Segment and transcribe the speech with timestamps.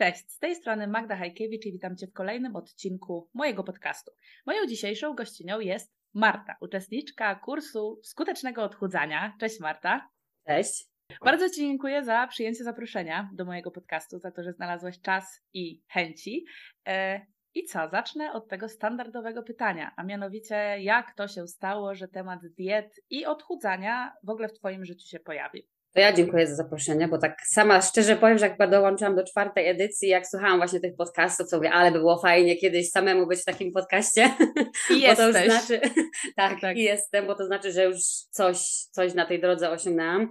[0.00, 4.12] Cześć, z tej strony Magda Hajkiewicz i witam Cię w kolejnym odcinku mojego podcastu.
[4.46, 9.36] Moją dzisiejszą gościnią jest Marta, uczestniczka kursu skutecznego odchudzania.
[9.40, 10.08] Cześć Marta.
[10.46, 10.84] Cześć.
[11.24, 15.82] Bardzo Ci dziękuję za przyjęcie zaproszenia do mojego podcastu, za to, że znalazłaś czas i
[15.88, 16.44] chęci.
[16.86, 17.88] E, I co?
[17.88, 23.26] Zacznę od tego standardowego pytania, a mianowicie jak to się stało, że temat diet i
[23.26, 25.62] odchudzania w ogóle w Twoim życiu się pojawił?
[25.94, 29.68] To ja dziękuję za zaproszenie, bo tak sama szczerze powiem, że jak dołączyłam do czwartej
[29.68, 33.40] edycji, jak słuchałam właśnie tych podcastów, to mówię, ale by było fajnie kiedyś samemu być
[33.40, 34.30] w takim podcaście.
[34.90, 35.26] I jesteś.
[35.26, 35.80] bo to już znaczy,
[36.36, 37.98] tak, tak, i jestem, bo to znaczy, że już
[38.30, 38.58] coś,
[38.90, 40.30] coś na tej drodze osiągnęłam.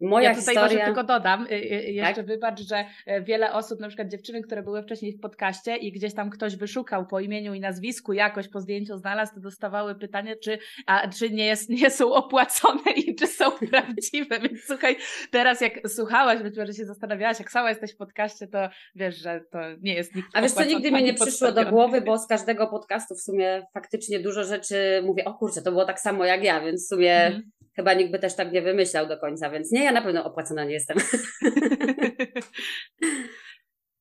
[0.00, 0.78] Moja ja tutaj historia...
[0.78, 2.26] może tylko dodam, y, y, jeszcze tak?
[2.26, 6.14] wybacz, że e, wiele osób, na przykład dziewczyny, które były wcześniej w podcaście i gdzieś
[6.14, 10.58] tam ktoś wyszukał po imieniu i nazwisku, jakoś po zdjęciu znalazł, to dostawały pytanie, czy,
[10.86, 14.40] a, czy nie, jest, nie są opłacone i czy są prawdziwe.
[14.40, 14.96] Więc słuchaj,
[15.30, 19.40] teraz jak słuchałaś, być może się zastanawiałaś, jak sama jesteś w podcaście, to wiesz, że
[19.52, 22.26] to nie jest nikt A wiesz co, nigdy mi nie przyszło do głowy, bo z
[22.26, 26.44] każdego podcastu w sumie faktycznie dużo rzeczy mówię, o kurczę, to było tak samo jak
[26.44, 29.72] ja, więc w sumie mhm chyba nikt by też tak nie wymyślał do końca, więc
[29.72, 30.96] nie, ja na pewno opłacona nie jestem.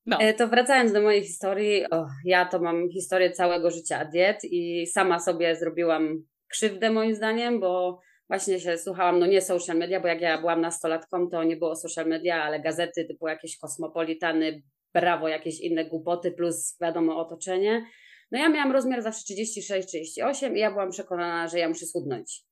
[0.06, 0.20] No.
[0.20, 4.88] E, to wracając do mojej historii, oh, ja to mam historię całego życia diet i
[4.88, 10.08] sama sobie zrobiłam krzywdę moim zdaniem, bo właśnie się słuchałam, no nie social media, bo
[10.08, 14.62] jak ja byłam nastolatką, to nie było social media, ale gazety typu jakieś kosmopolitany,
[14.94, 17.86] brawo, jakieś inne głupoty, plus wiadomo otoczenie.
[18.32, 22.49] No ja miałam rozmiar zawsze 36-38 i ja byłam przekonana, że ja muszę schudnąć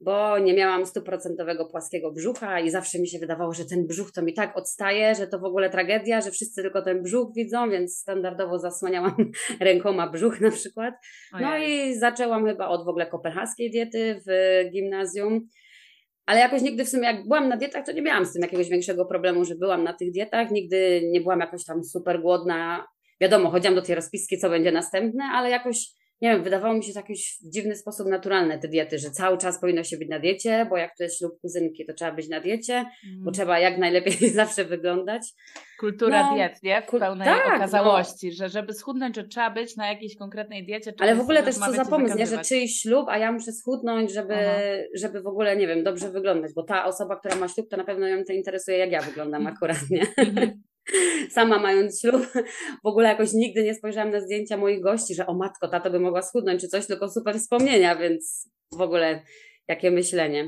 [0.00, 4.22] bo nie miałam stuprocentowego płaskiego brzucha i zawsze mi się wydawało, że ten brzuch to
[4.22, 7.98] mi tak odstaje, że to w ogóle tragedia, że wszyscy tylko ten brzuch widzą, więc
[7.98, 10.94] standardowo zasłaniałam rękoma brzuch na przykład.
[11.40, 14.30] No i zaczęłam chyba od w ogóle kopenhaskiej diety w
[14.72, 15.48] gimnazjum.
[16.26, 18.68] Ale jakoś nigdy w sumie, jak byłam na dietach, to nie miałam z tym jakiegoś
[18.68, 20.50] większego problemu, że byłam na tych dietach.
[20.50, 22.86] Nigdy nie byłam jakoś tam super głodna.
[23.20, 26.92] Wiadomo, chodziłam do tej rozpiski, co będzie następne, ale jakoś nie wiem, wydawało mi się
[26.92, 30.66] w jakiś dziwny sposób naturalne te diety, że cały czas powinno się być na diecie,
[30.70, 33.24] bo jak to jest ślub kuzynki, to trzeba być na diecie, mm.
[33.24, 35.22] bo trzeba jak najlepiej zawsze wyglądać.
[35.80, 36.82] Kultura no, diet, nie?
[36.82, 38.32] W pełnej tak, okazałości, no.
[38.36, 40.94] że żeby schudnąć, że trzeba być na jakiejś konkretnej diecie.
[40.98, 42.26] Ale w ogóle też co za pomysł, nie?
[42.26, 44.34] że czyjś ślub, a ja muszę schudnąć, żeby,
[44.94, 47.84] żeby w ogóle, nie wiem, dobrze wyglądać, bo ta osoba, która ma ślub, to na
[47.84, 50.06] pewno ją to interesuje, jak ja wyglądam akurat, nie?
[51.30, 52.26] Sama mając ślub,
[52.84, 56.00] w ogóle jakoś nigdy nie spojrzałam na zdjęcia moich gości, że o matko, tato by
[56.00, 59.22] mogła schudnąć czy coś, tylko super wspomnienia, więc w ogóle
[59.68, 60.44] jakie myślenie.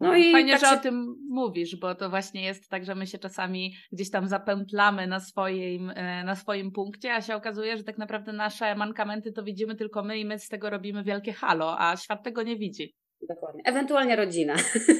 [0.00, 0.74] No, no i Fajnie, tak że się...
[0.74, 5.06] o tym mówisz, bo to właśnie jest tak, że my się czasami gdzieś tam zapętlamy
[5.06, 9.42] na swoim, e, na swoim punkcie, a się okazuje, że tak naprawdę nasze mankamenty to
[9.42, 12.94] widzimy tylko my i my z tego robimy wielkie halo, a świat tego nie widzi.
[13.28, 13.62] Dokładnie.
[13.64, 14.54] Ewentualnie rodzina.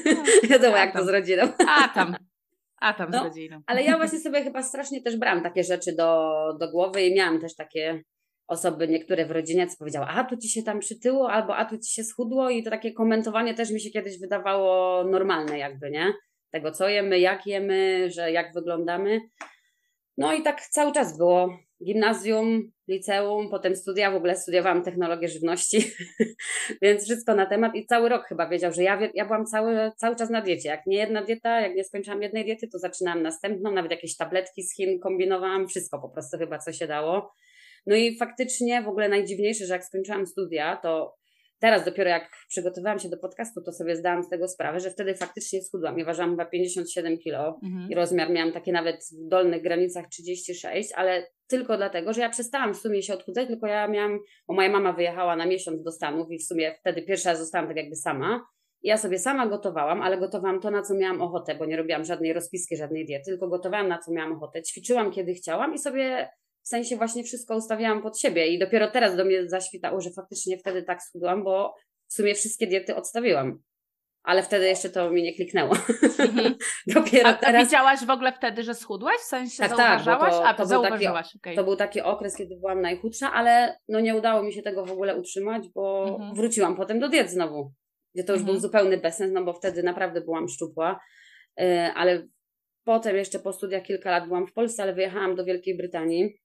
[0.05, 1.01] No, Wiadomo, jak tam.
[1.01, 1.43] to z rodziną.
[1.67, 2.15] A tam,
[2.81, 3.61] a tam no, z rodziną.
[3.65, 7.39] Ale ja właśnie sobie chyba strasznie też brałam takie rzeczy do, do głowy i miałam
[7.39, 8.03] też takie
[8.47, 11.77] osoby, niektóre w rodzinie, co powiedziały, a tu ci się tam przytyło, albo a tu
[11.77, 16.13] ci się schudło i to takie komentowanie też mi się kiedyś wydawało normalne jakby, nie?
[16.51, 19.21] Tego, co jemy, jak jemy, że jak wyglądamy.
[20.17, 21.59] No i tak cały czas było.
[21.83, 25.91] Gimnazjum, liceum, potem studia, w ogóle studiowałam technologię żywności,
[26.81, 30.15] więc wszystko na temat i cały rok chyba wiedział, że ja, ja byłam cały, cały
[30.15, 30.69] czas na diecie.
[30.69, 34.63] Jak nie jedna dieta, jak nie skończyłam jednej diety, to zaczynałam następną, nawet jakieś tabletki
[34.63, 37.33] z Chin kombinowałam, wszystko po prostu chyba, co się dało.
[37.85, 41.15] No i faktycznie w ogóle najdziwniejsze, że jak skończyłam studia, to
[41.59, 45.15] teraz dopiero jak przygotowywałam się do podcastu, to sobie zdałam z tego sprawę, że wtedy
[45.15, 45.99] faktycznie schudłam.
[45.99, 47.91] Ja ważyłam chyba 57 kilo mhm.
[47.91, 52.73] i rozmiar miałam takie nawet w dolnych granicach 36, ale tylko dlatego, że ja przestałam
[52.73, 56.31] w sumie się odchudzać, tylko ja miałam, bo moja mama wyjechała na miesiąc do Stanów
[56.31, 58.45] i w sumie wtedy pierwsza zostałam tak jakby sama.
[58.83, 62.33] Ja sobie sama gotowałam, ale gotowałam to, na co miałam ochotę, bo nie robiłam żadnej
[62.33, 64.63] rozpiski, żadnej diety, tylko gotowałam na co miałam ochotę.
[64.63, 66.29] Ćwiczyłam kiedy chciałam i sobie
[66.67, 70.57] w sensie właśnie wszystko ustawiałam pod siebie i dopiero teraz do mnie zaświtało, że faktycznie
[70.57, 71.75] wtedy tak schudłam, bo
[72.07, 73.59] w sumie wszystkie diety odstawiłam.
[74.23, 75.75] Ale wtedy jeszcze to mi nie kliknęło.
[76.19, 76.55] Mhm.
[76.95, 77.65] dopiero a, teraz...
[77.65, 79.15] widziałaś w ogóle wtedy, że schudłaś?
[79.17, 80.33] W sensie tak, zauważałaś?
[80.33, 81.25] Tak, to, a, to, zauważyłaś.
[81.25, 81.55] Taki, okay.
[81.55, 84.91] to był taki okres, kiedy byłam najchudsza, ale no nie udało mi się tego w
[84.91, 86.35] ogóle utrzymać, bo mhm.
[86.35, 87.73] wróciłam potem do diet znowu.
[88.15, 88.53] Gdzie to już mhm.
[88.55, 90.99] był zupełny bezsens, no bo wtedy naprawdę byłam szczupła.
[91.57, 92.27] Yy, ale
[92.83, 96.37] potem jeszcze po studiach kilka lat byłam w Polsce, ale wyjechałam do Wielkiej Brytanii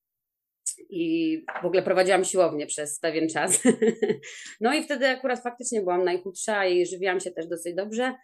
[0.90, 3.62] i w ogóle prowadziłam siłownię przez pewien czas.
[4.60, 8.14] No i wtedy akurat faktycznie byłam najchudsza i żywiłam się też dosyć dobrze,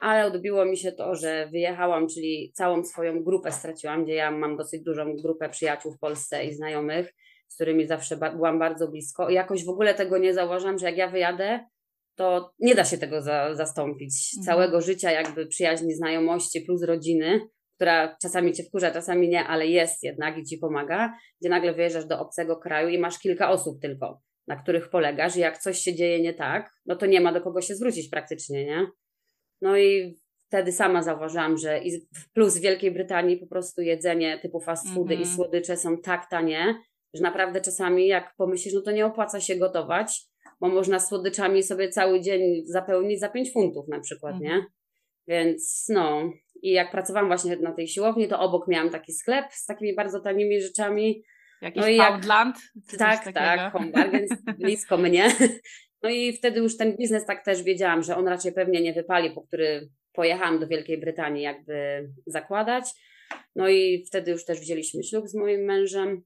[0.00, 4.56] ale odbiło mi się to, że wyjechałam, czyli całą swoją grupę straciłam, gdzie ja mam
[4.56, 7.14] dosyć dużą grupę przyjaciół w Polsce i znajomych,
[7.48, 9.28] z którymi zawsze byłam bardzo blisko.
[9.28, 11.60] I jakoś w ogóle tego nie zauważam, że jak ja wyjadę,
[12.14, 14.34] to nie da się tego za, zastąpić.
[14.36, 14.46] Mhm.
[14.46, 20.02] Całego życia, jakby przyjaźni, znajomości plus rodziny która czasami cię wkurza, czasami nie, ale jest
[20.02, 24.20] jednak i ci pomaga, gdzie nagle wyjeżdżasz do obcego kraju i masz kilka osób tylko,
[24.46, 27.40] na których polegasz i jak coś się dzieje nie tak, no to nie ma do
[27.40, 28.86] kogo się zwrócić praktycznie, nie?
[29.60, 31.80] No i wtedy sama zauważyłam, że
[32.34, 35.20] plus w Wielkiej Brytanii po prostu jedzenie typu fast foody mm -hmm.
[35.20, 35.36] i mhm.
[35.36, 36.74] słodycze są tak tanie,
[37.14, 40.20] że naprawdę czasami jak pomyślisz, no to nie opłaca się gotować,
[40.60, 44.56] bo można słodyczami sobie cały dzień zapełnić za 5 funtów na przykład, mm -hmm.
[44.56, 44.66] nie?
[45.28, 46.32] Więc no,
[46.62, 50.20] i jak pracowałam właśnie na tej siłowni, to obok miałam taki sklep z takimi bardzo
[50.20, 51.22] tanimi rzeczami.
[51.62, 52.56] Jakiś no i Poundland?
[52.98, 54.26] Tak, tak, Hombargen,
[54.58, 55.30] blisko mnie.
[56.02, 59.30] No i wtedy już ten biznes tak też wiedziałam, że on raczej pewnie nie wypali,
[59.30, 62.84] po który pojechałam do Wielkiej Brytanii jakby zakładać.
[63.56, 66.22] No i wtedy już też wzięliśmy ślub z moim mężem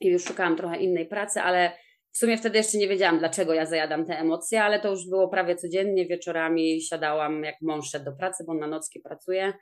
[0.00, 1.72] i już szukałam trochę innej pracy, ale
[2.12, 5.28] w sumie wtedy jeszcze nie wiedziałam, dlaczego ja zajadam te emocje, ale to już było
[5.28, 6.06] prawie codziennie.
[6.06, 9.52] Wieczorami siadałam, jak mąż szedł do pracy, bo on na nocki pracuje.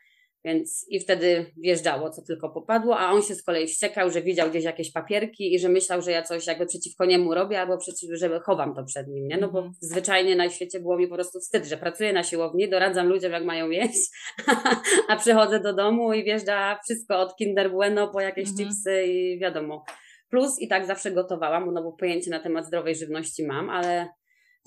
[0.45, 4.51] Więc i wtedy wjeżdżało, co tylko popadło, a on się z kolei wściekał, że widział
[4.51, 8.11] gdzieś jakieś papierki i że myślał, że ja coś jakby przeciwko niemu robię, albo przeciw,
[8.13, 9.37] że chowam to przed nim, nie?
[9.37, 9.73] No bo mm.
[9.81, 13.45] zwyczajnie na świecie było mi po prostu wstyd, że pracuję na siłowni, doradzam ludziom, jak
[13.45, 14.11] mają jeść,
[15.09, 18.57] a przychodzę do domu i wjeżdża wszystko od Kinder Bueno po jakieś -hmm.
[18.57, 19.85] chipsy i wiadomo.
[20.31, 24.09] Plus i tak zawsze gotowałam, no bo pojęcie na temat zdrowej żywności mam, ale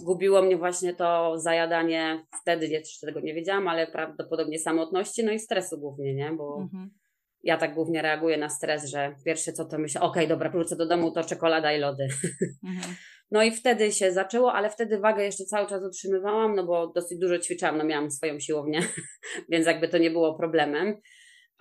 [0.01, 5.39] gubiło mnie właśnie to zajadanie, wtedy jeszcze tego nie wiedziałam, ale prawdopodobnie samotności, no i
[5.39, 6.31] stresu głównie, nie?
[6.31, 6.89] Bo mhm.
[7.43, 10.75] ja tak głównie reaguję na stres, że pierwsze co to myślę, okej, okay, dobra, wrócę
[10.75, 12.07] do domu, to czekolada i lody.
[12.63, 12.95] Mhm.
[13.31, 17.19] No i wtedy się zaczęło, ale wtedy wagę jeszcze cały czas utrzymywałam, no bo dosyć
[17.19, 18.81] dużo ćwiczałam, no miałam swoją siłownię,
[19.51, 20.97] więc jakby to nie było problemem.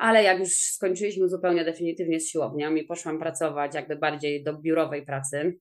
[0.02, 5.04] Ale jak już skończyliśmy zupełnie definitywnie z siłownią i poszłam pracować jakby bardziej do biurowej
[5.04, 5.58] pracy,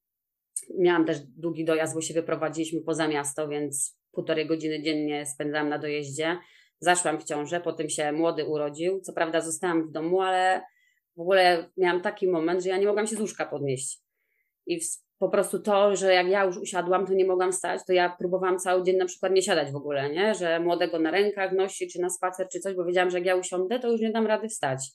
[0.77, 5.79] Miałam też długi dojazd, bo się wyprowadziliśmy poza miasto, więc półtorej godziny dziennie spędzałam na
[5.79, 6.37] dojeździe.
[6.79, 9.01] Zaszłam w ciążę, potem się młody urodził.
[9.01, 10.61] Co prawda zostałam w domu, ale
[11.17, 13.99] w ogóle miałam taki moment, że ja nie mogłam się z łóżka podnieść.
[14.67, 14.79] I
[15.21, 18.59] po prostu to, że jak ja już usiadłam, to nie mogłam stać, to ja próbowałam
[18.59, 20.35] cały dzień na przykład nie siadać w ogóle, nie?
[20.35, 23.35] Że młodego na rękach nosić, czy na spacer, czy coś, bo wiedziałam, że jak ja
[23.35, 24.91] usiądę, to już nie dam rady wstać.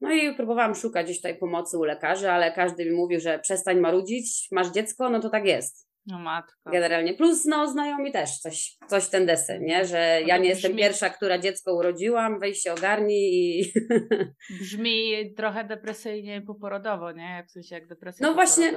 [0.00, 3.80] No i próbowałam szukać gdzieś tutaj pomocy u lekarzy, ale każdy mi mówił, że przestań
[3.80, 5.85] marudzić, masz dziecko, no to tak jest.
[6.06, 6.70] No matko.
[6.70, 7.14] Generalnie.
[7.14, 9.84] Plus no znajomi też coś, coś ten desen, nie?
[9.84, 10.48] Że ja nie brzmi...
[10.48, 13.72] jestem pierwsza, która dziecko urodziłam, weź się ogarnij i...
[14.60, 17.30] Brzmi trochę depresyjnie poporodowo, nie?
[17.36, 18.72] Jak sensie jak depresja No właśnie,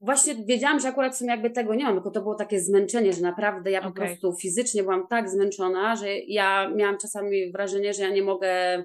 [0.00, 3.22] właśnie wiedziałam, że akurat w jakby tego nie mam, tylko to było takie zmęczenie, że
[3.22, 4.06] naprawdę ja po okay.
[4.06, 8.84] prostu fizycznie byłam tak zmęczona, że ja miałam czasami wrażenie, że ja nie mogę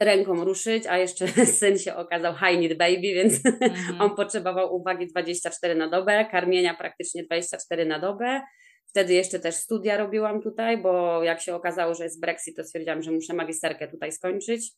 [0.00, 1.28] ręką ruszyć, a jeszcze
[1.60, 4.00] syn się okazał high need baby, więc mhm.
[4.00, 8.40] on potrzebował uwagi 24 na dobę, karmienia praktycznie 24 na dobę.
[8.86, 13.02] Wtedy jeszcze też studia robiłam tutaj, bo jak się okazało, że jest Brexit, to stwierdziłam,
[13.02, 14.70] że muszę magisterkę tutaj skończyć,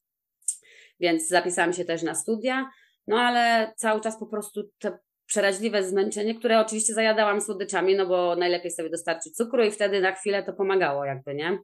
[1.01, 2.71] więc zapisałam się też na studia.
[3.07, 8.37] No ale cały czas po prostu te przeraźliwe zmęczenie, które oczywiście zajadałam słodyczami, no bo
[8.37, 11.59] najlepiej sobie dostarczyć cukru i wtedy na chwilę to pomagało jakby, nie?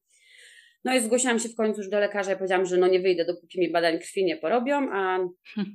[0.86, 3.24] No i zgłosiłam się w końcu już do lekarza i powiedziałam, że no nie wyjdę,
[3.24, 5.18] dopóki mi badań krwi nie porobią, a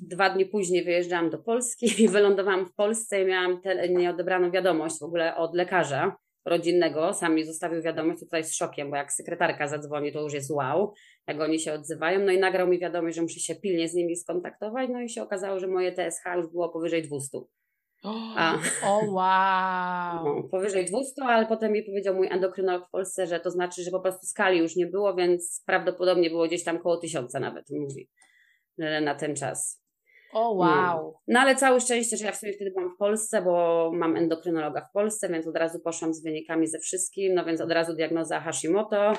[0.02, 5.00] dwa dni później wyjeżdżałam do Polski i wylądowałam w Polsce i miałam tę nieodebraną wiadomość
[5.00, 6.16] w ogóle od lekarza
[6.46, 7.14] rodzinnego.
[7.14, 10.94] Sam mi zostawił wiadomość tutaj z szokiem, bo jak sekretarka zadzwoni, to już jest wow,
[11.28, 12.20] jak oni się odzywają.
[12.20, 15.24] No i nagrał mi wiadomość, że muszę się pilnie z nimi skontaktować, no i się
[15.24, 17.38] okazało, że moje TSH już było powyżej 200.
[18.04, 20.36] A, o wow!
[20.36, 23.92] No, powyżej 200, ale potem mi powiedział mój endokrynolog w Polsce, że to znaczy, że
[23.92, 28.10] po prostu skali już nie było, więc prawdopodobnie było gdzieś tam koło tysiąca nawet, mówi,
[28.78, 29.82] na ten czas.
[30.34, 30.98] O wow!
[30.98, 31.14] No.
[31.28, 34.82] no ale całe szczęście, że ja w sumie wtedy byłam w Polsce, bo mam endokrynologa
[34.82, 38.40] w Polsce, więc od razu poszłam z wynikami ze wszystkim, no więc od razu diagnoza
[38.40, 39.14] Hashimoto,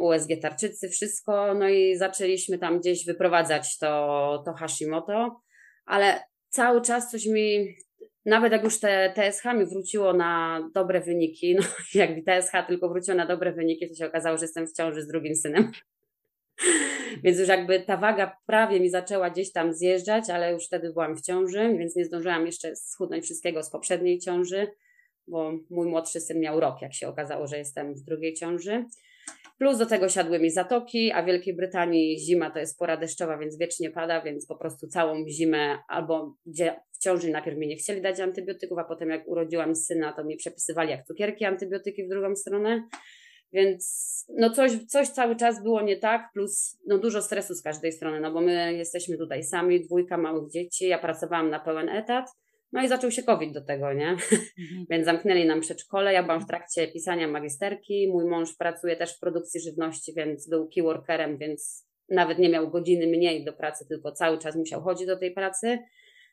[0.00, 5.40] USG tarczycy, wszystko, no i zaczęliśmy tam gdzieś wyprowadzać to, to Hashimoto,
[5.86, 6.20] ale
[6.52, 7.76] cały czas coś mi,
[8.24, 11.62] nawet jak już te TSH mi wróciło na dobre wyniki, no
[12.00, 15.06] jak TSH tylko wróciło na dobre wyniki, to się okazało, że jestem w ciąży z
[15.06, 15.72] drugim synem.
[17.24, 21.16] Więc już jakby ta waga prawie mi zaczęła gdzieś tam zjeżdżać, ale już wtedy byłam
[21.16, 24.66] w ciąży, więc nie zdążyłam jeszcze schudnąć wszystkiego z poprzedniej ciąży,
[25.28, 28.84] bo mój młodszy syn miał rok, jak się okazało, że jestem w drugiej ciąży.
[29.62, 33.38] Plus do tego siadły mi zatoki, a w Wielkiej Brytanii zima to jest pora deszczowa,
[33.38, 36.34] więc wiecznie pada, więc po prostu całą zimę albo
[36.94, 40.36] w ciąży najpierw mi nie chcieli dać antybiotyków, a potem jak urodziłam syna, to mi
[40.36, 42.88] przepisywali jak cukierki antybiotyki w drugą stronę.
[43.52, 47.92] Więc no coś, coś cały czas było nie tak, plus no dużo stresu z każdej
[47.92, 52.30] strony, no bo my jesteśmy tutaj sami, dwójka małych dzieci, ja pracowałam na pełen etat,
[52.72, 54.08] no i zaczął się COVID do tego, nie?
[54.62, 54.86] Mhm.
[54.90, 56.12] Więc zamknęli nam przedszkole.
[56.12, 58.08] Ja byłam w trakcie pisania magisterki.
[58.12, 63.06] Mój mąż pracuje też w produkcji żywności, więc był keyworkerem, więc nawet nie miał godziny
[63.06, 65.78] mniej do pracy, tylko cały czas musiał chodzić do tej pracy.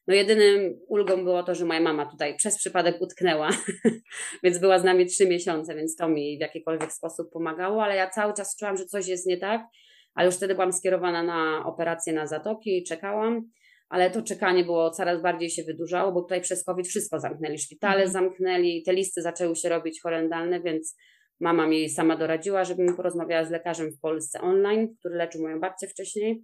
[0.08, 3.50] No jedynym ulgą było to, że moja mama tutaj przez przypadek utknęła,
[4.44, 8.10] więc była z nami trzy miesiące, więc to mi w jakikolwiek sposób pomagało, ale ja
[8.10, 9.62] cały czas czułam, że coś jest nie tak,
[10.14, 13.50] ale już wtedy byłam skierowana na operację na zatoki i czekałam,
[13.90, 18.04] ale to czekanie było coraz bardziej się wydłużało, bo tutaj przez COVID wszystko zamknęli, szpitale
[18.04, 18.12] mhm.
[18.12, 20.96] zamknęli, te listy zaczęły się robić horrendalne, więc
[21.40, 25.88] mama mi sama doradziła, żebym porozmawiała z lekarzem w Polsce online, który leczył moją babcię
[25.88, 26.44] wcześniej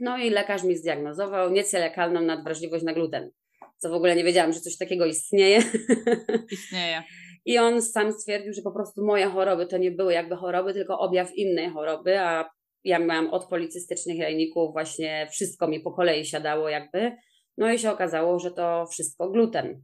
[0.00, 3.30] no i lekarz mi zdiagnozował niecelekalną nadwrażliwość na gluten,
[3.78, 5.62] co w ogóle nie wiedziałam, że coś takiego istnieje.
[6.52, 7.02] Istnieje.
[7.44, 10.98] I on sam stwierdził, że po prostu moje choroby to nie były jakby choroby, tylko
[10.98, 12.50] objaw innej choroby, a
[12.86, 17.16] ja miałam od policystycznych jajników właśnie wszystko mi po kolei siadało jakby.
[17.58, 19.82] No i się okazało, że to wszystko gluten.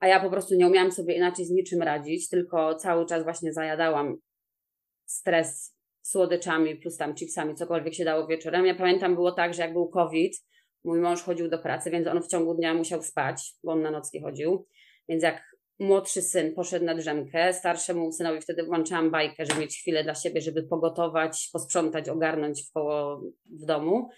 [0.00, 3.52] A ja po prostu nie umiałam sobie inaczej z niczym radzić, tylko cały czas właśnie
[3.52, 4.16] zajadałam
[5.06, 8.66] stres słodyczami plus tam chipsami, cokolwiek się dało wieczorem.
[8.66, 10.36] Ja pamiętam, było tak, że jak był COVID,
[10.84, 13.90] mój mąż chodził do pracy, więc on w ciągu dnia musiał spać, bo on na
[13.90, 14.66] nocki chodził.
[15.08, 20.04] Więc jak młodszy syn poszedł na drzemkę, starszemu synowi wtedy włączałam bajkę, żeby mieć chwilę
[20.04, 23.20] dla siebie, żeby pogotować, posprzątać, ogarnąć w koło
[23.62, 24.08] w domu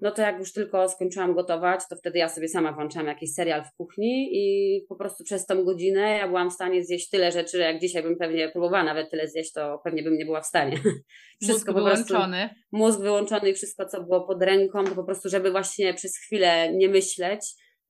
[0.00, 3.64] no to jak już tylko skończyłam gotować, to wtedy ja sobie sama włączałam jakiś serial
[3.64, 7.56] w kuchni i po prostu przez tą godzinę ja byłam w stanie zjeść tyle rzeczy,
[7.56, 10.46] że jak dzisiaj bym pewnie próbowała nawet tyle zjeść, to pewnie bym nie była w
[10.46, 10.76] stanie.
[11.42, 12.50] Wszystko mózg wyłączony.
[12.72, 16.72] mózg wyłączony i wszystko, co było pod ręką, to po prostu, żeby właśnie przez chwilę
[16.72, 17.40] nie myśleć,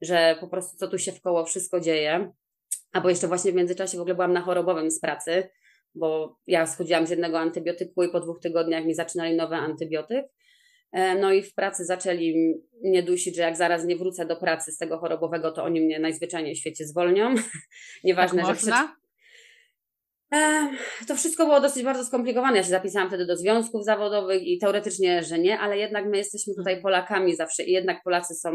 [0.00, 2.32] że po prostu co tu się w koło wszystko dzieje.
[2.92, 5.48] A bo jeszcze właśnie w międzyczasie w ogóle byłam na chorobowym z pracy,
[5.94, 10.26] bo ja schodziłam z jednego antybiotyku i po dwóch tygodniach mi zaczynali nowy antybiotyk.
[10.92, 12.54] E, no i w pracy zaczęli
[12.84, 15.98] mnie dusić, że jak zaraz nie wrócę do pracy z tego chorobowego, to oni mnie
[15.98, 17.34] najzwyczajniej w świecie zwolnią.
[18.04, 18.74] Nieważne, tak że przed...
[20.34, 20.70] E,
[21.08, 22.56] to wszystko było dosyć bardzo skomplikowane.
[22.56, 26.54] Ja się zapisałam wtedy do związków zawodowych i teoretycznie, że nie, ale jednak my jesteśmy
[26.54, 26.82] tutaj mhm.
[26.82, 28.50] Polakami zawsze i jednak Polacy są,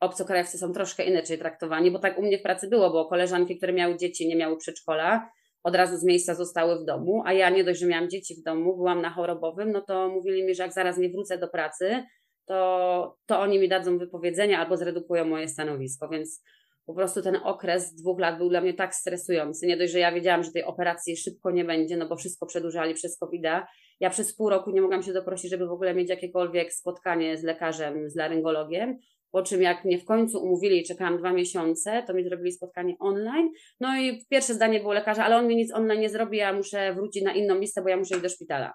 [0.00, 3.72] obcokrajowcy są troszkę inaczej traktowani, bo tak u mnie w pracy było, bo koleżanki, które
[3.72, 5.30] miały dzieci, nie miały przedszkola,
[5.62, 8.42] od razu z miejsca zostały w domu, a ja nie dość, że miałam dzieci w
[8.42, 12.04] domu, byłam na chorobowym, no to mówili mi, że jak zaraz nie wrócę do pracy,
[12.46, 16.42] to, to oni mi dadzą wypowiedzenie albo zredukują moje stanowisko, więc
[16.88, 19.66] po prostu ten okres dwóch lat był dla mnie tak stresujący.
[19.66, 22.94] Nie dość, że ja wiedziałam, że tej operacji szybko nie będzie, no bo wszystko przedłużali
[22.94, 23.62] przez covid -a.
[24.00, 27.42] Ja przez pół roku nie mogłam się doprosić, żeby w ogóle mieć jakiekolwiek spotkanie z
[27.42, 28.98] lekarzem, z laryngologiem.
[29.30, 33.50] Po czym jak mnie w końcu umówili czekałam dwa miesiące, to mi zrobili spotkanie online.
[33.80, 36.94] No i pierwsze zdanie było lekarza, ale on mi nic online nie zrobi, ja muszę
[36.94, 38.72] wrócić na inną listę, bo ja muszę iść do szpitala.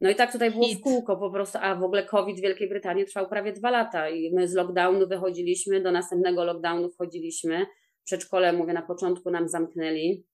[0.00, 2.68] No i tak tutaj było w kółko po prostu, a w ogóle COVID w Wielkiej
[2.68, 7.66] Brytanii trwał prawie dwa lata i my z lockdownu wychodziliśmy, do następnego lockdownu wchodziliśmy.
[8.04, 10.26] Przedszkole, mówię, na początku nam zamknęli,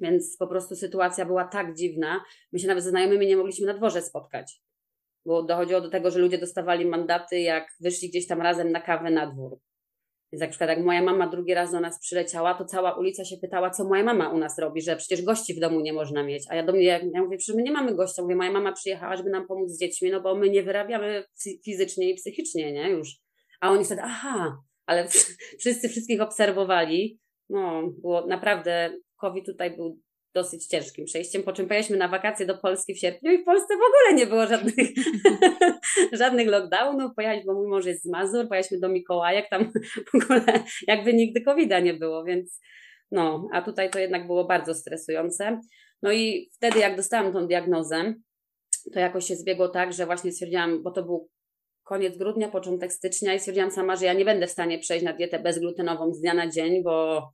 [0.00, 2.24] więc po prostu sytuacja była tak dziwna.
[2.52, 4.62] My się nawet ze znajomymi nie mogliśmy na dworze spotkać
[5.26, 9.10] bo dochodziło do tego, że ludzie dostawali mandaty, jak wyszli gdzieś tam razem na kawę
[9.10, 9.58] na dwór.
[10.32, 13.36] Więc jak przykład jak moja mama drugi raz do nas przyleciała, to cała ulica się
[13.36, 16.44] pytała, co moja mama u nas robi, że przecież gości w domu nie można mieć.
[16.50, 18.22] A ja do mnie, ja mówię, przecież my nie mamy gościa.
[18.22, 21.24] Mówię, moja mama przyjechała, żeby nam pomóc z dziećmi, no bo my nie wyrabiamy
[21.64, 22.90] fizycznie i psychicznie, nie?
[22.90, 23.08] Już.
[23.60, 25.08] A oni wtedy, aha, ale
[25.60, 27.18] wszyscy wszystkich obserwowali.
[27.48, 29.98] No, było naprawdę, COVID tutaj był
[30.34, 33.74] dosyć ciężkim przejściem, po czym pojechaliśmy na wakacje do Polski w sierpniu i w Polsce
[33.74, 34.74] w ogóle nie było żadnych,
[36.22, 37.14] żadnych lockdownów.
[37.16, 39.72] Pojechaliśmy, bo mój mąż jest z Mazur, pojechaliśmy do Mikołajek, tam
[40.12, 42.60] w ogóle jakby nigdy covid nie było, więc
[43.10, 45.60] no, a tutaj to jednak było bardzo stresujące.
[46.02, 48.14] No i wtedy jak dostałam tą diagnozę,
[48.92, 51.28] to jakoś się zbiegło tak, że właśnie stwierdziłam, bo to był
[51.84, 55.12] koniec grudnia, początek stycznia i stwierdziłam sama, że ja nie będę w stanie przejść na
[55.12, 57.28] dietę bezglutenową z dnia na dzień, bo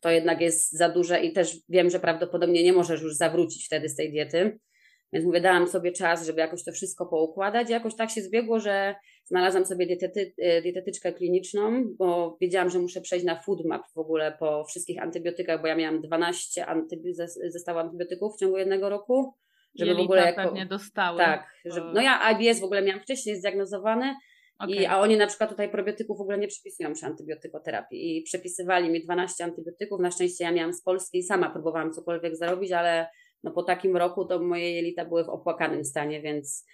[0.00, 3.88] to jednak jest za duże i też wiem, że prawdopodobnie nie możesz już zawrócić wtedy
[3.88, 4.58] z tej diety.
[5.12, 7.68] Więc mówię, dałam sobie czas, żeby jakoś to wszystko poukładać.
[7.68, 12.78] I jakoś tak się zbiegło, że znalazłam sobie dietety, e, dietetyczkę kliniczną, bo wiedziałam, że
[12.78, 17.14] muszę przejść na food map w ogóle po wszystkich antybiotykach, bo ja miałam 12 antybi
[17.48, 19.34] zestawu antybiotyków w ciągu jednego roku.
[19.74, 21.18] Żeby Jelita w ogóle jako, pewnie dostały.
[21.18, 24.14] Tak, żeby, no ja IBS w ogóle miałam wcześniej zdiagnozowane,
[24.58, 24.76] Okay.
[24.76, 28.90] I, a oni na przykład tutaj probiotyków w ogóle nie przepisują przy antybiotykoterapii i przepisywali
[28.90, 30.00] mi 12 antybiotyków.
[30.00, 33.08] Na szczęście ja miałam z Polski i sama próbowałam cokolwiek zarobić, ale
[33.42, 36.66] no po takim roku to moje jelita były w opłakanym stanie, więc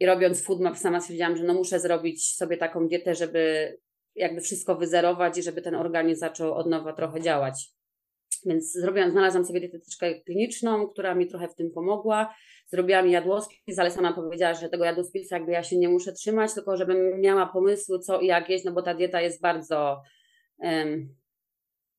[0.00, 3.76] i robiąc foodmap sama stwierdziłam, że no muszę zrobić sobie taką dietę, żeby
[4.14, 7.68] jakby wszystko wyzerować i żeby ten organizm zaczął od nowa trochę działać.
[8.46, 12.34] Więc zrobiłam, znalazłam sobie dietetyczkę kliniczną, która mi trochę w tym pomogła.
[12.68, 16.76] Zrobiłam jadłospis, ale sama powiedziała, że tego jadłospisu jakby ja się nie muszę trzymać, tylko
[16.76, 20.02] żebym miała pomysły co i jak jeść, no bo ta dieta jest bardzo
[20.58, 21.14] um,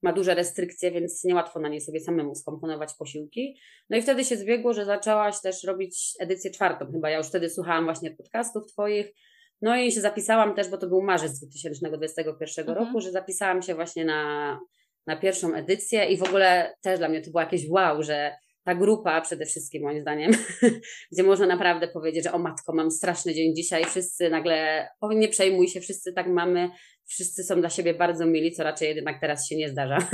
[0.01, 3.59] ma duże restrykcje, więc niełatwo na niej sobie samemu skomponować posiłki.
[3.89, 6.91] No i wtedy się zbiegło, że zaczęłaś też robić edycję czwartą.
[6.91, 9.13] Chyba ja już wtedy słuchałam właśnie podcastów Twoich.
[9.61, 12.87] No i się zapisałam też, bo to był marzec 2021 mhm.
[12.87, 14.59] roku, że zapisałam się właśnie na,
[15.07, 18.75] na pierwszą edycję i w ogóle też dla mnie to było jakieś wow, że ta
[18.75, 20.31] grupa przede wszystkim moim zdaniem,
[21.11, 25.27] gdzie można naprawdę powiedzieć, że o matko, mam straszny dzień dzisiaj, wszyscy nagle, o nie
[25.27, 26.69] przejmuj się, wszyscy tak mamy,
[27.07, 29.97] wszyscy są dla siebie bardzo mili, co raczej jednak teraz się nie zdarza.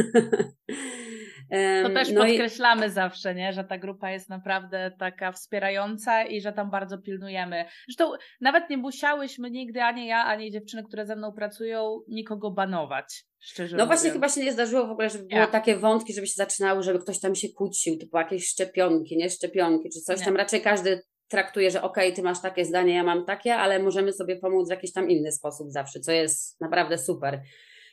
[1.84, 2.90] To też no podkreślamy i...
[2.90, 3.54] zawsze, nie?
[3.54, 7.66] że ta grupa jest naprawdę taka wspierająca i że tam bardzo pilnujemy.
[7.88, 8.12] Zresztą
[8.42, 13.26] nawet nie musiałyśmy nigdy, ani ja, ani dziewczyny, które ze mną pracują, nikogo banować.
[13.40, 14.02] Szczerze no mówiąc.
[14.02, 15.48] właśnie chyba się nie zdarzyło w ogóle, żeby było ja.
[15.48, 19.90] takie wątki, żeby się zaczynały, żeby ktoś tam się kłócił, typu jakieś szczepionki, nie szczepionki,
[19.90, 20.26] czy coś nie.
[20.26, 20.36] tam.
[20.36, 24.14] Raczej każdy traktuje, że okej, okay, ty masz takie zdanie, ja mam takie, ale możemy
[24.14, 27.42] sobie pomóc w jakiś tam inny sposób zawsze, co jest naprawdę super.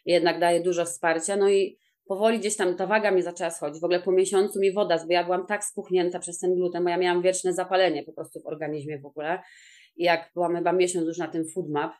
[0.07, 1.37] Jednak daje dużo wsparcia.
[1.37, 3.81] No i powoli gdzieś tam ta waga mi zaczęła schodzić.
[3.81, 6.91] W ogóle po miesiącu mi woda, bo ja byłam tak spuchnięta przez ten gluten, bo
[6.91, 9.43] ja miałam wieczne zapalenie po prostu w organizmie w ogóle.
[9.97, 11.93] I jak byłam chyba miesiąc już na tym food map,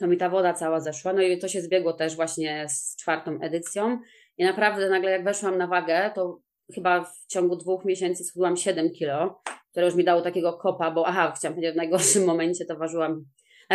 [0.00, 1.12] to mi ta woda cała zeszła.
[1.12, 3.98] No i to się zbiegło też właśnie z czwartą edycją.
[4.38, 6.40] I naprawdę nagle jak weszłam na wagę, to
[6.74, 11.06] chyba w ciągu dwóch miesięcy schudłam 7 kilo, które już mi dało takiego kopa, bo
[11.06, 13.24] aha, chciałam powiedzieć, w najgorszym momencie to ważyłam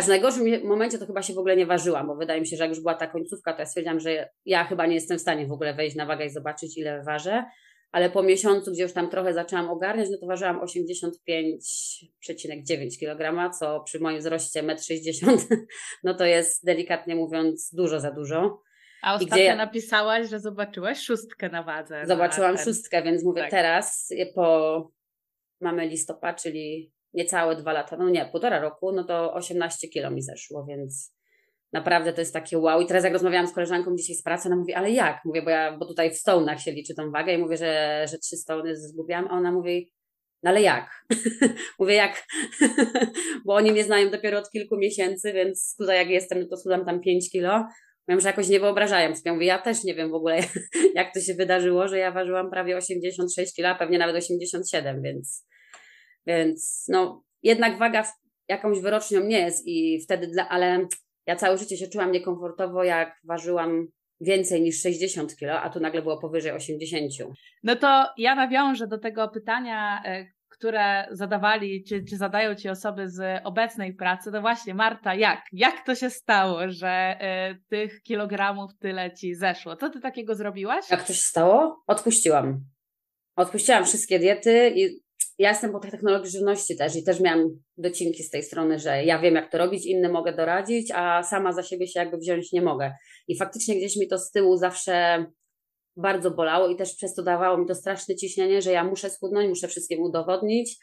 [0.02, 2.58] znaczy w najgorszym momencie to chyba się w ogóle nie ważyłam, bo wydaje mi się,
[2.58, 5.22] że jak już była ta końcówka, to ja stwierdziłam, że ja chyba nie jestem w
[5.22, 7.46] stanie w ogóle wejść na wagę i zobaczyć, ile ważę.
[7.92, 13.80] Ale po miesiącu, gdzie już tam trochę zaczęłam ogarniać, no to ważyłam 85,9 kg, co
[13.80, 15.38] przy moim wzroście 1,60 m,
[16.04, 18.62] no to jest delikatnie mówiąc dużo za dużo.
[19.02, 19.56] A ostatnio ja...
[19.56, 22.04] napisałaś, że zobaczyłaś szóstkę na wadze.
[22.06, 23.52] Zobaczyłam na szóstkę, więc mówię tak.
[23.52, 24.92] teraz, po
[25.62, 30.22] mamy listopad, czyli niecałe dwa lata, no nie, półtora roku, no to 18 kilo mi
[30.22, 31.18] zeszło, więc
[31.74, 32.82] naprawdę to jest takie wow.
[32.82, 35.22] I teraz jak rozmawiałam z koleżanką dzisiaj z pracy, ona mówi, ale jak?
[35.26, 38.18] Mówię, bo ja, bo tutaj w stonach się liczy tą wagę i mówię, że, że
[38.18, 39.92] trzy stony zgubiłam, a ona mówi,
[40.44, 41.04] no ale jak?
[41.80, 42.26] mówię, jak?
[43.46, 46.86] bo oni mnie znają dopiero od kilku miesięcy, więc tutaj jak jestem, no to schudam
[46.86, 47.66] tam 5 kilo.
[48.10, 49.34] Wiem, że jakoś nie wyobrażają sobie.
[49.34, 50.40] Mówię, ja też nie wiem w ogóle,
[50.96, 55.47] jak to się wydarzyło, że ja ważyłam prawie 86 kilo, a pewnie nawet 87, więc
[56.28, 58.04] więc no, jednak waga
[58.48, 60.88] jakąś wyrocznią nie jest i wtedy, dla, ale
[61.26, 63.88] ja całe życie się czułam niekomfortowo, jak ważyłam
[64.22, 67.12] więcej niż 60 kilo, a tu nagle było powyżej 80.
[67.64, 73.10] No to ja nawiążę do tego pytania, e, które zadawali, czy, czy zadają ci osoby
[73.10, 74.32] z obecnej pracy.
[74.32, 75.46] No właśnie, Marta, jak?
[75.52, 77.20] Jak to się stało, że
[77.52, 79.76] y, tych kilogramów tyle ci zeszło?
[79.76, 80.90] Co ty takiego zrobiłaś?
[80.92, 81.84] Jak to się stało?
[81.88, 82.60] Odpuściłam.
[83.36, 85.07] Odpuściłam wszystkie diety i
[85.38, 89.04] ja jestem po tej technologii żywności też i też miałam docinki z tej strony, że
[89.04, 92.52] ja wiem, jak to robić, inny mogę doradzić, a sama za siebie się jakby wziąć
[92.52, 92.94] nie mogę.
[93.28, 95.26] I faktycznie gdzieś mi to z tyłu zawsze
[95.96, 99.50] bardzo bolało i też przez to dawało mi to straszne ciśnienie, że ja muszę schudnąć,
[99.50, 100.78] muszę wszystkim udowodnić.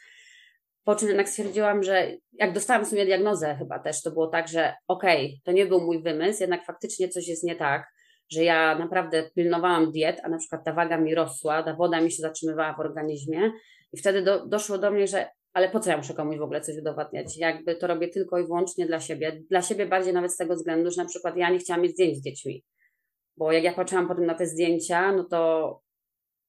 [0.83, 4.47] Po czym jednak stwierdziłam, że jak dostałam w sumie diagnozę chyba też, to było tak,
[4.47, 7.87] że okej, okay, to nie był mój wymysł, jednak faktycznie coś jest nie tak,
[8.31, 12.11] że ja naprawdę pilnowałam diet, a na przykład ta waga mi rosła, ta woda mi
[12.11, 13.51] się zatrzymywała w organizmie
[13.93, 16.61] i wtedy do, doszło do mnie, że ale po co ja muszę komuś w ogóle
[16.61, 17.37] coś udowadniać?
[17.37, 19.43] Jakby to robię tylko i wyłącznie dla siebie.
[19.49, 22.17] Dla siebie bardziej nawet z tego względu, że na przykład ja nie chciałam mieć zdjęć
[22.17, 22.63] z dziećmi.
[23.37, 25.81] Bo jak ja patrzyłam potem na te zdjęcia, no to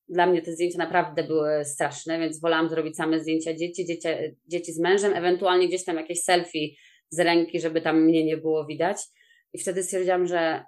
[0.08, 4.08] dla mnie te zdjęcia naprawdę były straszne, więc wolałam zrobić same zdjęcia dzieci, dzieci,
[4.46, 6.74] dzieci z mężem, ewentualnie gdzieś tam jakieś selfie
[7.10, 8.96] z ręki, żeby tam mnie nie było widać.
[9.52, 10.64] I wtedy stwierdziłam, że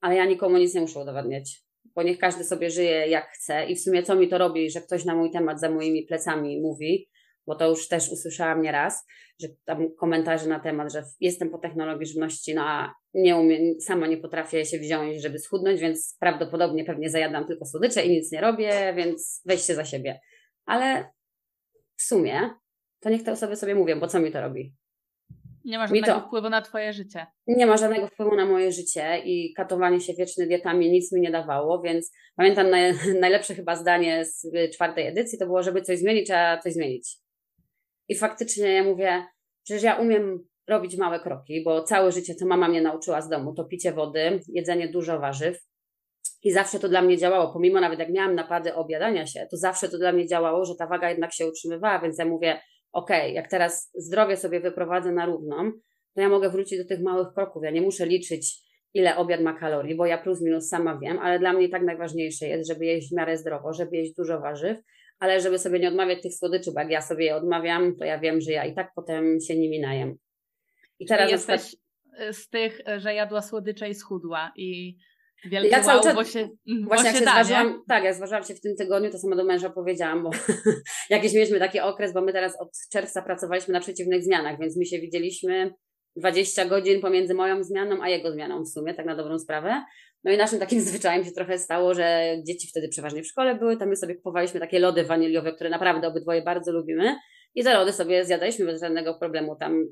[0.00, 1.67] ale ja nikomu nic nie muszę udowadniać
[1.98, 4.80] bo niech każdy sobie żyje jak chce i w sumie co mi to robi, że
[4.80, 7.08] ktoś na mój temat za moimi plecami mówi,
[7.46, 9.06] bo to już też usłyszałam nieraz,
[9.40, 14.06] że tam komentarze na temat, że jestem po technologii żywności, no a nie umiem, sama
[14.06, 18.40] nie potrafię się wziąć, żeby schudnąć, więc prawdopodobnie pewnie zajadam tylko słodycze i nic nie
[18.40, 20.20] robię, więc weźcie za siebie.
[20.64, 21.10] Ale
[21.96, 22.50] w sumie
[23.00, 24.74] to niech te osoby sobie mówią, bo co mi to robi?
[25.68, 27.26] Nie ma żadnego to, wpływu na Twoje życie.
[27.46, 31.30] Nie ma żadnego wpływu na moje życie i katowanie się wieczne dietami nic mi nie
[31.30, 36.26] dawało, więc pamiętam naj, najlepsze chyba zdanie z czwartej edycji to było, żeby coś zmienić,
[36.26, 37.16] trzeba coś zmienić.
[38.08, 39.26] I faktycznie ja mówię,
[39.64, 43.54] przecież ja umiem robić małe kroki, bo całe życie, co mama mnie nauczyła z domu,
[43.54, 45.58] to picie wody, jedzenie dużo warzyw.
[46.42, 49.88] I zawsze to dla mnie działało, pomimo nawet jak miałam napady obiadania się, to zawsze
[49.88, 52.60] to dla mnie działało, że ta waga jednak się utrzymywała, więc ja mówię,
[52.92, 55.72] ok, jak teraz zdrowie sobie wyprowadzę na równą,
[56.14, 57.62] to ja mogę wrócić do tych małych kroków.
[57.64, 61.38] Ja nie muszę liczyć, ile obiad ma kalorii, bo ja plus minus sama wiem, ale
[61.38, 64.78] dla mnie tak najważniejsze jest, żeby jeść w miarę zdrowo, żeby jeść dużo warzyw,
[65.18, 68.18] ale żeby sobie nie odmawiać tych słodyczy, bo jak ja sobie je odmawiam, to ja
[68.18, 70.16] wiem, że ja i tak potem się nimi najem.
[70.98, 72.36] I teraz jesteś przykład...
[72.36, 74.96] z tych, że jadła słodycze i schudła i
[75.44, 78.14] Wielkie ja cały czas, bo się, mm, właśnie bo jak się, da, zważyłam, tak, ja
[78.14, 80.30] zważyłam się w tym tygodniu, to samo do męża powiedziałam, bo
[81.10, 84.84] jakiś mieliśmy taki okres, bo my teraz od czerwca pracowaliśmy na przeciwnych zmianach, więc my
[84.84, 85.74] się widzieliśmy
[86.16, 89.84] 20 godzin pomiędzy moją zmianą, a jego zmianą w sumie, tak na dobrą sprawę.
[90.24, 93.76] No i naszym takim zwyczajem się trochę stało, że dzieci wtedy przeważnie w szkole były,
[93.76, 97.16] tam my sobie kupowaliśmy takie lody waniliowe, które naprawdę obydwoje bardzo lubimy
[97.54, 99.56] i te lody sobie zjadaliśmy bez żadnego problemu.
[99.56, 99.86] Tam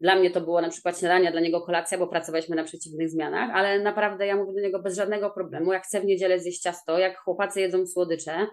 [0.00, 3.50] dla mnie to było na przykład śniadanie, dla niego kolacja, bo pracowaliśmy na przeciwnych zmianach,
[3.54, 5.72] ale naprawdę ja mówię do niego bez żadnego problemu.
[5.72, 8.46] Jak chcę w niedzielę zjeść ciasto, jak chłopacy jedzą słodycze,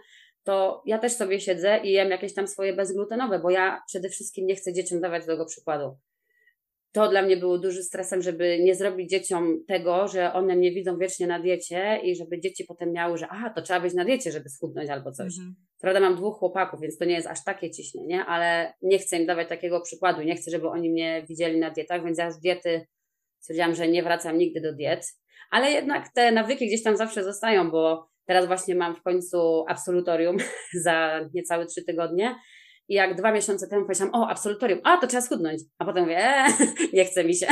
[0.43, 4.45] to ja też sobie siedzę i jem jakieś tam swoje bezglutenowe, bo ja przede wszystkim
[4.45, 5.97] nie chcę dzieciom dawać tego przykładu
[6.97, 10.97] to dla mnie było dużym stresem, żeby nie zrobić dzieciom tego, że one mnie widzą
[10.97, 14.31] wiecznie na diecie i żeby dzieci potem miały, że aha, to trzeba być na diecie,
[14.31, 15.37] żeby schudnąć albo coś.
[15.37, 15.55] Mhm.
[15.81, 19.25] Prawda, mam dwóch chłopaków, więc to nie jest aż takie ciśnienie, ale nie chcę im
[19.25, 22.87] dawać takiego przykładu, nie chcę, żeby oni mnie widzieli na dietach, więc ja z diety
[23.39, 25.05] stwierdziłam, że nie wracam nigdy do diet,
[25.51, 30.37] ale jednak te nawyki gdzieś tam zawsze zostają, bo teraz właśnie mam w końcu absolutorium
[30.85, 32.35] za niecałe trzy tygodnie
[32.87, 35.61] i jak dwa miesiące temu powiedziałam, o, absolutorium, a to trzeba schudnąć.
[35.79, 36.53] A potem mówię, eee,
[36.93, 37.47] nie chce mi się.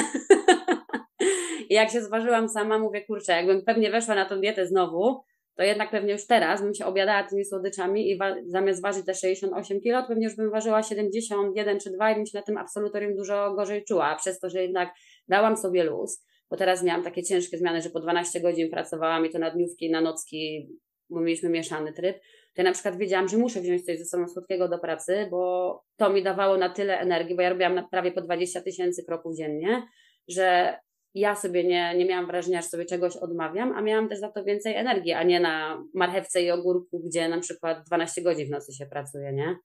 [1.70, 5.22] I jak się zważyłam sama, mówię, kurczę, jakbym pewnie weszła na tą dietę znowu,
[5.56, 9.14] to jednak pewnie już teraz bym się obiadała tymi słodyczami i wa- zamiast ważyć te
[9.14, 12.58] 68 kg, to pewnie już bym ważyła 71 czy 2 i bym się na tym
[12.58, 14.16] absolutorium dużo gorzej czuła.
[14.16, 14.90] Przez to, że jednak
[15.28, 19.30] dałam sobie luz, bo teraz miałam takie ciężkie zmiany, że po 12 godzin pracowałam i
[19.30, 20.70] to na dniówki, na nocki,
[21.10, 22.18] bo mieliśmy mieszany tryb,
[22.56, 25.84] to ja na przykład wiedziałam, że muszę wziąć coś ze sobą słodkiego do pracy, bo
[25.98, 29.88] to mi dawało na tyle energii, bo ja robiłam prawie po 20 tysięcy kroków dziennie,
[30.28, 30.78] że
[31.14, 34.44] ja sobie nie, nie miałam wrażenia, że sobie czegoś odmawiam, a miałam też za to
[34.44, 38.74] więcej energii, a nie na marchewce i ogórku, gdzie na przykład 12 godzin w nocy
[38.74, 39.56] się pracuje, nie?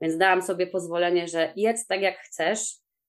[0.00, 2.60] Więc dałam sobie pozwolenie, że jedz tak jak chcesz,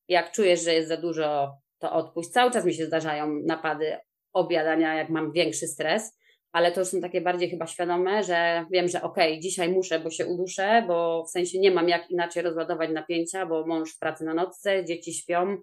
[0.08, 2.30] jak czujesz, że jest za dużo, to odpuść.
[2.30, 3.97] Cały czas mi się zdarzają napady
[4.34, 6.17] obiadania, jak mam większy stres,
[6.52, 10.00] ale to już są takie bardziej chyba świadome, że wiem, że okej, okay, dzisiaj muszę,
[10.00, 14.00] bo się uduszę, bo w sensie nie mam jak inaczej rozładować napięcia, bo mąż w
[14.00, 15.58] pracy na nocce, dzieci śpią,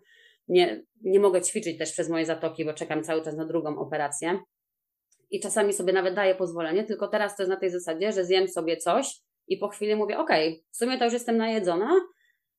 [0.49, 4.39] nie, nie mogę ćwiczyć też przez moje zatoki, bo czekam cały czas na drugą operację.
[5.31, 8.49] I czasami sobie nawet daję pozwolenie, tylko teraz to jest na tej zasadzie, że zjem
[8.49, 11.91] sobie coś i po chwili mówię, okej, okay, w sumie to już jestem najedzona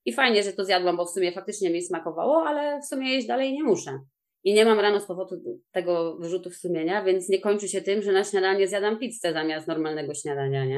[0.05, 3.27] i fajnie, że to zjadłam, bo w sumie faktycznie mi smakowało, ale w sumie jeść
[3.27, 3.99] dalej nie muszę
[4.45, 5.35] i nie mam rano z powodu
[5.71, 10.13] tego wyrzutów sumienia, więc nie kończy się tym, że na śniadanie zjadam pizzę zamiast normalnego
[10.13, 10.77] śniadania, nie?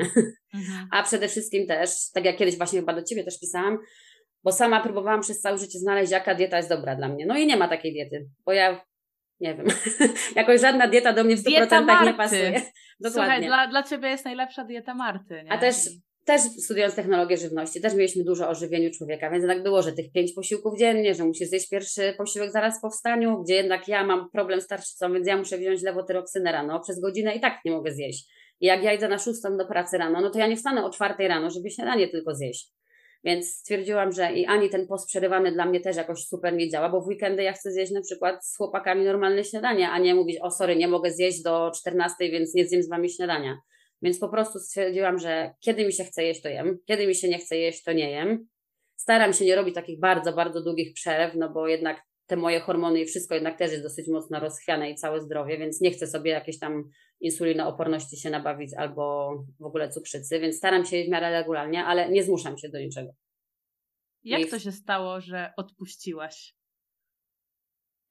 [0.53, 0.87] Mhm.
[0.91, 3.77] A przede wszystkim też, tak jak kiedyś właśnie chyba do Ciebie też pisałam,
[4.43, 7.25] bo sama próbowałam przez całe życie znaleźć, jaka dieta jest dobra dla mnie.
[7.25, 8.85] No i nie ma takiej diety, bo ja
[9.39, 9.67] nie wiem,
[10.35, 12.61] jakoś żadna dieta do mnie w 100% nie pasuje.
[12.99, 13.11] Dokładnie.
[13.11, 15.43] Słuchaj, dla, dla Ciebie jest najlepsza dieta Marty.
[15.43, 15.51] Nie?
[15.51, 15.75] A też
[16.27, 20.11] też studiując technologię żywności, też mieliśmy dużo o żywieniu człowieka, więc jednak było, że tych
[20.11, 24.29] pięć posiłków dziennie, że musisz zjeść pierwszy posiłek zaraz po wstaniu, gdzie jednak ja mam
[24.29, 27.91] problem z tarczycą, więc ja muszę wziąć lewotyroksynę rano, przez godzinę i tak nie mogę
[27.91, 28.29] zjeść.
[28.59, 30.89] I jak ja idę na szóstą do pracy rano, no to ja nie wstanę o
[30.89, 32.71] czwartej rano, żeby śniadanie tylko zjeść.
[33.23, 36.89] Więc stwierdziłam, że i ani ten post przerywany dla mnie też jakoś super nie działa,
[36.89, 40.37] bo w weekendy ja chcę zjeść na przykład z chłopakami normalne śniadanie, a nie mówić,
[40.41, 43.57] o sorry, nie mogę zjeść do 14, więc nie zjem z wami śniadania.
[44.01, 47.29] Więc po prostu stwierdziłam, że kiedy mi się chce jeść, to jem, kiedy mi się
[47.29, 48.47] nie chce jeść, to nie jem.
[48.95, 53.01] Staram się nie robić takich bardzo, bardzo długich przerw, no bo jednak te moje hormony
[53.01, 56.31] i wszystko jednak też jest dosyć mocno rozchwiane i całe zdrowie, więc nie chcę sobie
[56.31, 56.83] jakieś tam
[57.19, 62.09] insulinooporności się nabawić albo w ogóle cukrzycy, więc staram się jeść w miarę regularnie, ale
[62.09, 63.11] nie zmuszam się do niczego.
[64.23, 64.47] Jak I...
[64.47, 66.56] to się stało, że odpuściłaś?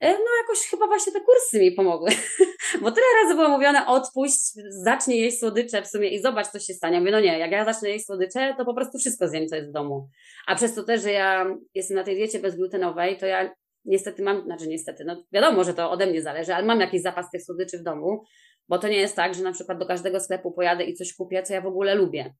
[0.00, 2.10] E, no jakoś chyba właśnie te kursy mi pomogły,
[2.82, 6.74] bo tyle razy było mówione odpuść, zacznij jeść słodycze w sumie i zobacz co się
[6.74, 7.00] stanie.
[7.00, 9.68] Mówię, no nie, jak ja zacznę jeść słodycze, to po prostu wszystko zjem, co jest
[9.68, 10.08] w domu.
[10.46, 13.54] A przez to też, że ja jestem na tej diecie bezglutenowej, to ja
[13.84, 17.30] niestety mam, znaczy niestety, no wiadomo, że to ode mnie zależy, ale mam jakiś zapas
[17.30, 18.22] tych słodyczy w domu,
[18.68, 21.42] bo to nie jest tak, że na przykład do każdego sklepu pojadę i coś kupię,
[21.42, 22.34] co ja w ogóle lubię.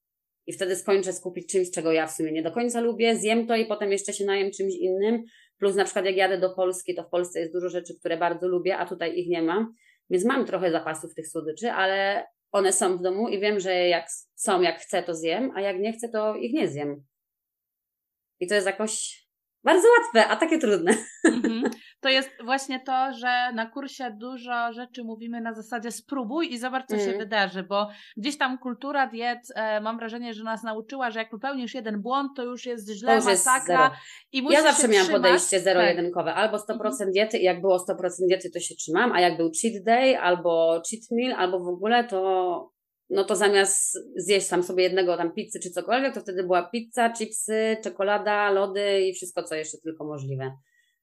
[0.47, 3.57] I wtedy skończę skupić czymś, czego ja w sumie nie do końca lubię, zjem to
[3.57, 5.25] i potem jeszcze się najem czymś innym,
[5.59, 8.49] Plus na przykład jak jadę do Polski, to w Polsce jest dużo rzeczy, które bardzo
[8.49, 9.75] lubię, a tutaj ich nie mam.
[10.11, 14.07] Więc mam trochę zapasów tych słodyczy, ale one są w domu i wiem, że jak
[14.35, 17.05] są, jak chcę, to zjem, a jak nie chcę, to ich nie zjem.
[18.41, 19.26] I to jest jakoś
[19.67, 20.93] bardzo łatwe, a takie trudne.
[21.25, 21.63] Mhm.
[22.01, 26.87] To jest właśnie to, że na kursie dużo rzeczy mówimy na zasadzie spróbuj i zobacz,
[26.87, 27.07] co mm.
[27.07, 27.25] się mhm.
[27.29, 31.75] wydarzy, bo gdzieś tam kultura diet, e, mam wrażenie, że nas nauczyła, że jak popełnisz
[31.75, 33.91] jeden błąd, to już jest źle, już masakra.
[34.33, 35.23] I musisz ja zawsze miałam trzymać.
[35.23, 37.11] podejście zero-jedynkowe, albo 100% mhm.
[37.11, 37.83] diety i jak było 100%
[38.29, 42.05] diety, to się trzymam, a jak był cheat day, albo cheat meal, albo w ogóle,
[42.05, 42.76] to
[43.11, 47.13] no to zamiast zjeść tam sobie jednego tam pizzy czy cokolwiek, to wtedy była pizza,
[47.13, 50.57] chipsy, czekolada, lody i wszystko, co jeszcze tylko możliwe.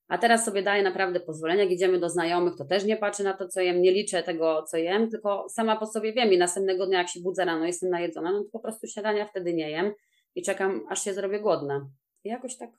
[0.07, 3.33] A teraz sobie daję naprawdę pozwolenie, jak idziemy do znajomych, to też nie patrzę na
[3.33, 6.85] to, co jem, nie liczę tego, co jem, tylko sama po sobie wiem i następnego
[6.85, 9.93] dnia, jak się budzę rano, jestem najedzona, no to po prostu śniadania wtedy nie jem
[10.35, 11.89] i czekam, aż się zrobię głodna.
[12.23, 12.69] I jakoś tak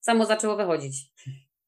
[0.00, 1.12] samo zaczęło wychodzić.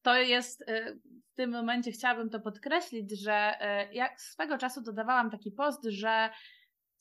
[0.02, 1.00] To jest, y,
[1.32, 3.52] w tym momencie chciałabym to podkreślić, że
[3.90, 6.30] y, jak swego czasu dodawałam taki post, że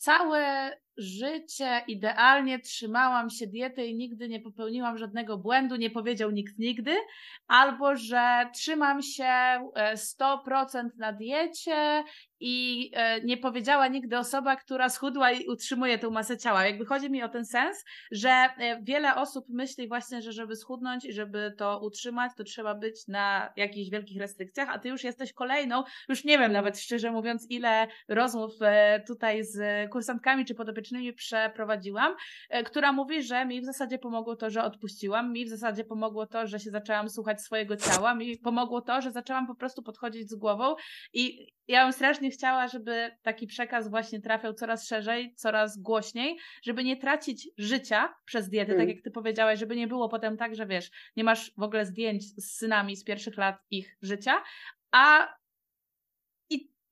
[0.02, 6.60] całe życie idealnie trzymałam się diety i nigdy nie popełniłam żadnego błędu, nie powiedział nikt
[6.60, 6.95] nigdy,
[7.47, 9.34] albo że trzymam się
[9.95, 12.04] 100% e, na diecie
[12.39, 16.65] i e, nie powiedziała nigdy osoba, która schudła i utrzymuje tę masę ciała.
[16.65, 21.06] Jakby chodzi mi o ten sens, że e, wiele osób myśli właśnie, że żeby schudnąć
[21.06, 25.34] i żeby to utrzymać, to trzeba być na jakichś wielkich restrykcjach, a ty już jesteś
[25.34, 28.51] kolejną, już nie wiem nawet szczerze mówiąc, ile rozmów
[29.08, 30.81] tutaj z kursantkami czy podobiecznymi
[31.13, 32.15] przeprowadziłam,
[32.50, 36.26] e, która mówi, że mi w zasadzie pomogło to, że odpuściłam, mi w zasadzie pomogło
[36.26, 40.30] to, że się zaczęłam słuchać swojego ciała, mi pomogło to, że zaczęłam po prostu podchodzić
[40.30, 40.76] z głową
[41.13, 46.84] i ja bym strasznie chciała, żeby taki przekaz właśnie trafiał coraz szerzej, coraz głośniej, żeby
[46.84, 50.67] nie tracić życia przez diety, tak jak ty powiedziałaś, żeby nie było potem tak, że
[50.67, 54.44] wiesz, nie masz w ogóle zdjęć z synami z pierwszych lat ich życia,
[54.91, 55.34] a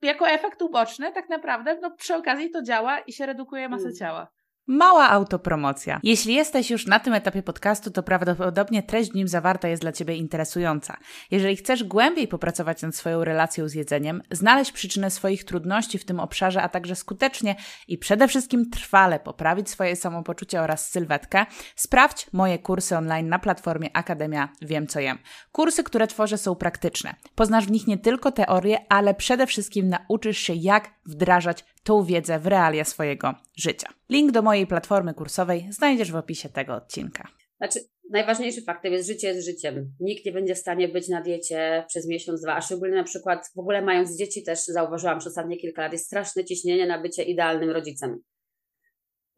[0.02, 3.96] jako efekt uboczny tak naprawdę no, przy okazji to działa i się redukuje masę mm.
[3.96, 4.28] ciała.
[4.72, 6.00] Mała autopromocja.
[6.04, 9.92] Jeśli jesteś już na tym etapie podcastu, to prawdopodobnie treść w nim zawarta jest dla
[9.92, 10.98] Ciebie interesująca.
[11.32, 16.20] Jeżeli chcesz głębiej popracować nad swoją relacją z jedzeniem, znaleźć przyczynę swoich trudności w tym
[16.20, 17.56] obszarze, a także skutecznie
[17.88, 23.90] i przede wszystkim trwale poprawić swoje samopoczucie oraz sylwetkę, sprawdź moje kursy online na platformie
[23.94, 25.18] Akademia Wiem Co Jem.
[25.52, 27.16] Kursy, które tworzę są praktyczne.
[27.36, 32.40] Poznasz w nich nie tylko teorię, ale przede wszystkim nauczysz się jak wdrażać tą wiedzę
[32.40, 33.88] w realia swojego życia.
[34.10, 37.28] Link do mojej platformy kursowej znajdziesz w opisie tego odcinka.
[37.58, 39.94] Znaczy, najważniejszy faktem jest życie jest życiem.
[40.00, 43.52] Nikt nie będzie w stanie być na diecie przez miesiąc, dwa, a szczególnie na przykład
[43.56, 47.24] w ogóle mając dzieci też zauważyłam, że ostatnie kilka lat jest straszne ciśnienie na bycie
[47.24, 48.20] idealnym rodzicem.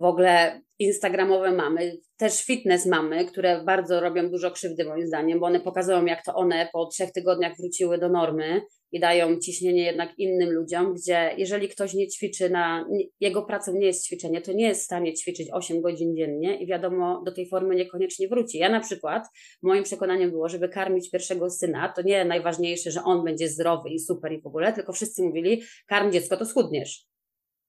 [0.02, 5.46] W ogóle instagramowe mamy, też fitness mamy, które bardzo robią dużo krzywdy moim zdaniem, bo
[5.46, 8.62] one pokazują jak to one po trzech tygodniach wróciły do normy
[8.92, 12.86] i dają ciśnienie jednak innym ludziom, gdzie jeżeli ktoś nie ćwiczy na,
[13.20, 16.68] jego pracą nie jest ćwiczenie, to nie jest w stanie ćwiczyć 8 godzin dziennie i
[16.68, 18.58] wiadomo, do tej formy niekoniecznie wróci.
[18.58, 19.28] Ja na przykład,
[19.62, 24.00] moim przekonaniem było, żeby karmić pierwszego syna, to nie najważniejsze, że on będzie zdrowy i
[24.00, 27.11] super i w ogóle, tylko wszyscy mówili, karm dziecko, to schudniesz.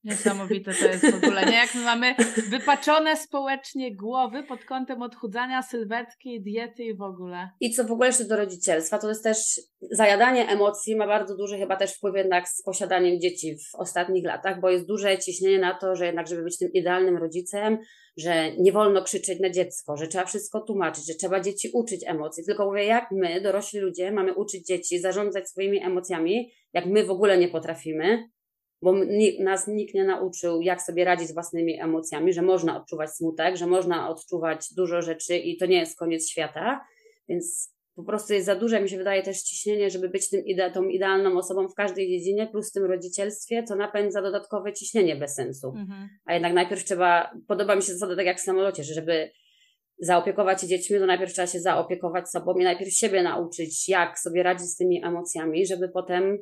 [0.04, 1.56] Niesamowite to jest w ogóle, nie?
[1.56, 2.14] Jak my mamy
[2.50, 7.50] wypaczone społecznie głowy pod kątem odchudzania, sylwetki, diety i w ogóle.
[7.60, 9.60] I co w ogóle jeszcze do rodzicielstwa, to jest też
[9.90, 14.60] zajadanie emocji ma bardzo duży chyba też wpływ jednak z posiadaniem dzieci w ostatnich latach,
[14.60, 17.78] bo jest duże ciśnienie na to, że jednak, żeby być tym idealnym rodzicem,
[18.16, 22.44] że nie wolno krzyczeć na dziecko, że trzeba wszystko tłumaczyć, że trzeba dzieci uczyć emocji.
[22.44, 27.10] Tylko mówię, jak my, dorośli ludzie, mamy uczyć dzieci zarządzać swoimi emocjami, jak my w
[27.10, 28.28] ogóle nie potrafimy,
[28.82, 28.94] bo
[29.40, 33.66] nas nikt nie nauczył, jak sobie radzić z własnymi emocjami, że można odczuwać smutek, że
[33.66, 36.80] można odczuwać dużo rzeczy i to nie jest koniec świata,
[37.28, 40.70] więc po prostu jest za duże, mi się wydaje też ciśnienie, żeby być tym ide
[40.70, 45.34] tą idealną osobą w każdej dziedzinie, plus w tym rodzicielstwie, to napędza dodatkowe ciśnienie bez
[45.34, 45.68] sensu.
[45.76, 46.08] Mhm.
[46.24, 49.30] A jednak najpierw trzeba, podoba mi się zasada tak jak w samolocie, że żeby
[49.98, 54.42] zaopiekować się dziećmi, to najpierw trzeba się zaopiekować sobą i najpierw siebie nauczyć, jak sobie
[54.42, 56.38] radzić z tymi emocjami, żeby potem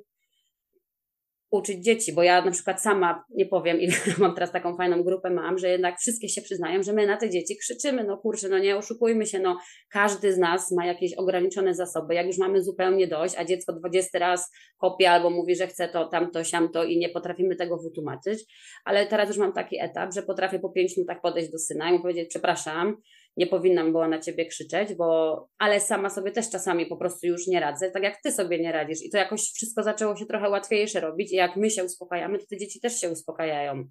[1.50, 5.30] uczyć dzieci, bo ja na przykład sama nie powiem, ile mam teraz taką fajną grupę
[5.30, 8.58] mam, że jednak wszystkie się przyznają, że my na te dzieci krzyczymy, no kurczę, no
[8.58, 9.58] nie oszukujmy się, no
[9.90, 14.18] każdy z nas ma jakieś ograniczone zasoby, jak już mamy zupełnie dość, a dziecko 20
[14.18, 18.44] raz kopie albo mówi, że chce to, tamto, siamto i nie potrafimy tego wytłumaczyć,
[18.84, 21.92] ale teraz już mam taki etap, że potrafię po pięć minutach podejść do syna i
[21.92, 22.96] mu powiedzieć, przepraszam,
[23.36, 27.46] nie powinnam była na ciebie krzyczeć, bo ale sama sobie też czasami po prostu już
[27.46, 29.02] nie radzę, tak jak ty sobie nie radzisz.
[29.02, 32.46] I to jakoś wszystko zaczęło się trochę łatwiejsze robić i jak my się uspokajamy, to
[32.46, 33.84] te dzieci też się uspokajają.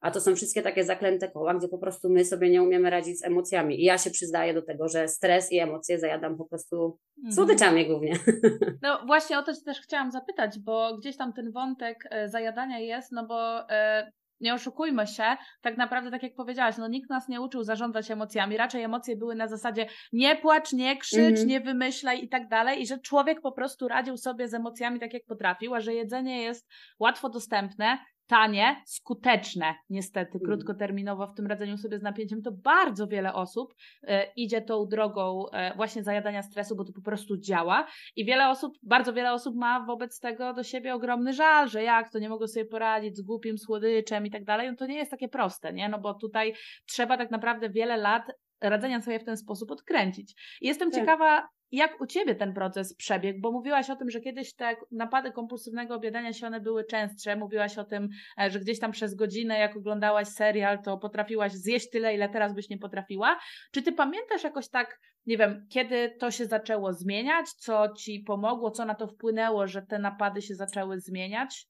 [0.00, 3.18] A to są wszystkie takie zaklęte koła, gdzie po prostu my sobie nie umiemy radzić
[3.18, 3.80] z emocjami.
[3.80, 7.34] I ja się przyznaję do tego, że stres i emocje zajadam po prostu mhm.
[7.34, 8.18] słodyczami głównie.
[8.82, 13.12] No właśnie o to też chciałam zapytać, bo gdzieś tam ten wątek e, zajadania jest,
[13.12, 17.40] no bo e, nie oszukujmy się, tak naprawdę, tak jak powiedziałaś, no nikt nas nie
[17.40, 18.56] uczył zarządzać emocjami.
[18.56, 21.46] Raczej emocje były na zasadzie nie płacz, nie krzycz, mm-hmm.
[21.46, 22.82] nie wymyślaj i tak dalej.
[22.82, 26.42] I że człowiek po prostu radził sobie z emocjami tak, jak potrafił, a że jedzenie
[26.42, 27.98] jest łatwo dostępne,
[28.30, 30.44] tanie, skuteczne, niestety, mm.
[30.44, 35.50] krótkoterminowo w tym radzeniu sobie z napięciem, to bardzo wiele osób e, idzie tą drogą
[35.52, 37.86] e, właśnie zajadania stresu, bo to po prostu działa.
[38.16, 42.10] I wiele osób, bardzo wiele osób ma wobec tego do siebie ogromny żal, że jak
[42.10, 44.70] to nie mogą sobie poradzić z głupim słodyczem i tak dalej.
[44.70, 45.88] No to nie jest takie proste, nie?
[45.88, 46.54] No bo tutaj
[46.86, 48.22] trzeba tak naprawdę wiele lat
[48.60, 50.58] radzenia sobie w ten sposób odkręcić.
[50.60, 51.00] Jestem tak.
[51.00, 53.40] ciekawa, jak u Ciebie ten proces przebiegł?
[53.40, 57.36] Bo mówiłaś o tym, że kiedyś te napady kompulsywnego obiadania się one były częstsze.
[57.36, 58.08] Mówiłaś o tym,
[58.40, 62.54] e, że gdzieś tam przez godzinę, jak oglądałaś serial, to potrafiłaś zjeść tyle, ile teraz
[62.54, 63.38] byś nie potrafiła.
[63.72, 67.50] Czy Ty pamiętasz jakoś tak, nie wiem, kiedy to się zaczęło zmieniać?
[67.50, 68.70] Co Ci pomogło?
[68.70, 71.66] Co na to wpłynęło, że te napady się zaczęły zmieniać?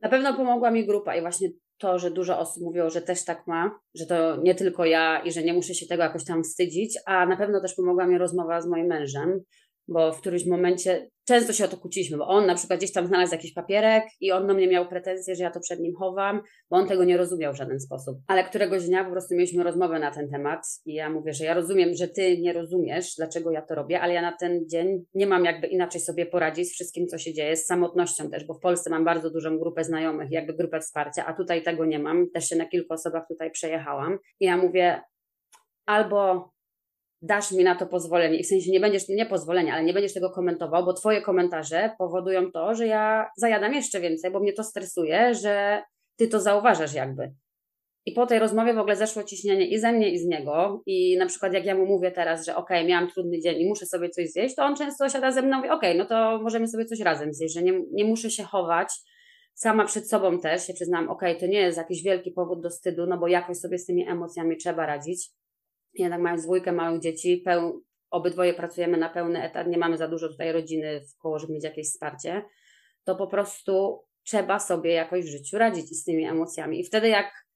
[0.00, 3.46] Na pewno pomogła mi grupa i właśnie to, że dużo osób mówiło, że też tak
[3.46, 6.98] ma, że to nie tylko ja i że nie muszę się tego jakoś tam wstydzić,
[7.06, 9.40] a na pewno też pomogła mi rozmowa z moim mężem,
[9.88, 13.06] bo w którymś momencie często się o to kłóciliśmy, bo on na przykład gdzieś tam
[13.06, 16.42] znalazł jakiś papierek i on do mnie miał pretensje, że ja to przed nim chowam,
[16.70, 18.18] bo on tego nie rozumiał w żaden sposób.
[18.28, 21.54] Ale któregoś dnia po prostu mieliśmy rozmowę na ten temat i ja mówię, że ja
[21.54, 25.26] rozumiem, że ty nie rozumiesz, dlaczego ja to robię, ale ja na ten dzień nie
[25.26, 28.60] mam jakby inaczej sobie poradzić z wszystkim, co się dzieje, z samotnością też, bo w
[28.60, 32.30] Polsce mam bardzo dużą grupę znajomych, jakby grupę wsparcia, a tutaj tego nie mam.
[32.30, 34.18] Też się na kilku osobach tutaj przejechałam.
[34.40, 35.00] I ja mówię,
[35.86, 36.50] albo
[37.22, 40.30] dasz mi na to pozwolenie w sensie nie będziesz, nie pozwolenia, ale nie będziesz tego
[40.30, 45.34] komentował, bo twoje komentarze powodują to, że ja zajadam jeszcze więcej, bo mnie to stresuje,
[45.34, 45.82] że
[46.16, 47.32] ty to zauważasz jakby.
[48.06, 50.82] I po tej rozmowie w ogóle zeszło ciśnienie i ze mnie, i z niego.
[50.86, 53.68] I na przykład jak ja mu mówię teraz, że okej, okay, miałam trudny dzień i
[53.68, 56.42] muszę sobie coś zjeść, to on często siada ze mną i okej, okay, no to
[56.42, 58.88] możemy sobie coś razem zjeść, że nie, nie muszę się chować.
[59.54, 62.70] Sama przed sobą też się przyznam, okej, okay, to nie jest jakiś wielki powód do
[62.70, 65.30] wstydu, no bo jakoś sobie z tymi emocjami trzeba radzić
[66.04, 70.28] jednak mając dwójkę małych dzieci, peł, obydwoje pracujemy na pełny etat, nie mamy za dużo
[70.28, 72.42] tutaj rodziny w koło, żeby mieć jakieś wsparcie,
[73.04, 76.80] to po prostu trzeba sobie jakoś w życiu radzić z tymi emocjami.
[76.80, 77.46] I wtedy jak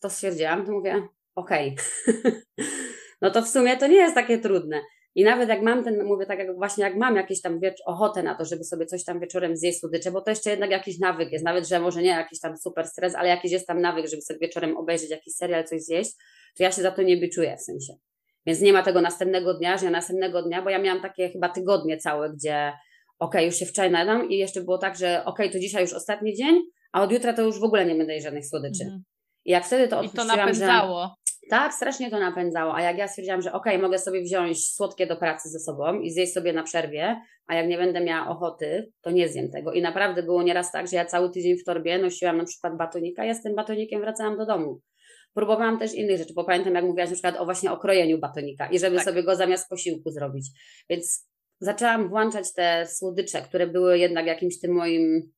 [0.00, 1.76] to stwierdziłam, to mówię, okej,
[2.08, 2.42] okay.
[3.22, 4.80] no to w sumie to nie jest takie trudne.
[5.14, 8.22] I nawet jak mam ten, mówię tak jak właśnie jak mam jakieś tam wiecz- ochotę
[8.22, 11.32] na to, żeby sobie coś tam wieczorem zjeść słodycze, bo to jeszcze jednak jakiś nawyk
[11.32, 14.22] jest, nawet że może nie jakiś tam super stres, ale jakiś jest tam nawyk, żeby
[14.22, 16.10] sobie wieczorem obejrzeć jakiś serial, coś zjeść,
[16.56, 17.92] to ja się za to nie biczuję w sensie.
[18.46, 21.48] Więc nie ma tego następnego dnia, że ja następnego dnia, bo ja miałam takie chyba
[21.48, 22.72] tygodnie całe, gdzie
[23.18, 26.34] ok, już się wczoraj nadam i jeszcze było tak, że ok, to dzisiaj już ostatni
[26.34, 28.84] dzień, a od jutra to już w ogóle nie będę jeść żadnych słodyczy.
[28.84, 29.02] Mhm.
[29.44, 31.02] I jak wtedy to I to napędzało.
[31.02, 31.14] Że,
[31.50, 32.74] tak, strasznie to napędzało.
[32.74, 36.10] A jak ja stwierdziłam, że ok, mogę sobie wziąć słodkie do pracy ze sobą i
[36.10, 39.72] zjeść sobie na przerwie, a jak nie będę miała ochoty, to nie zjem tego.
[39.72, 43.24] I naprawdę było nieraz tak, że ja cały tydzień w torbie nosiłam na przykład batonika,
[43.24, 44.80] ja z tym batonikiem wracałam do domu.
[45.34, 48.78] Próbowałam też innych rzeczy, bo pamiętam, jak mówiłaś na przykład o właśnie okrojeniu batonika i
[48.78, 49.04] żeby tak.
[49.04, 50.46] sobie go zamiast posiłku zrobić.
[50.90, 51.28] Więc
[51.60, 55.32] zaczęłam włączać te słodycze, które były jednak jakimś tym moim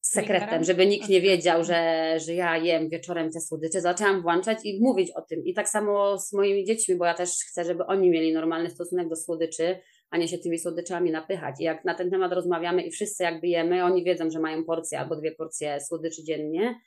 [0.00, 3.80] sekretem, żeby nikt nie wiedział, że, że ja jem wieczorem te słodycze.
[3.80, 5.44] Zaczęłam włączać i mówić o tym.
[5.44, 9.08] I tak samo z moimi dziećmi, bo ja też chcę, żeby oni mieli normalny stosunek
[9.08, 9.78] do słodyczy,
[10.10, 11.60] a nie się tymi słodyczami napychać.
[11.60, 15.00] I jak na ten temat rozmawiamy i wszyscy jakby jemy, oni wiedzą, że mają porcję
[15.00, 16.80] albo dwie porcje słodyczy dziennie,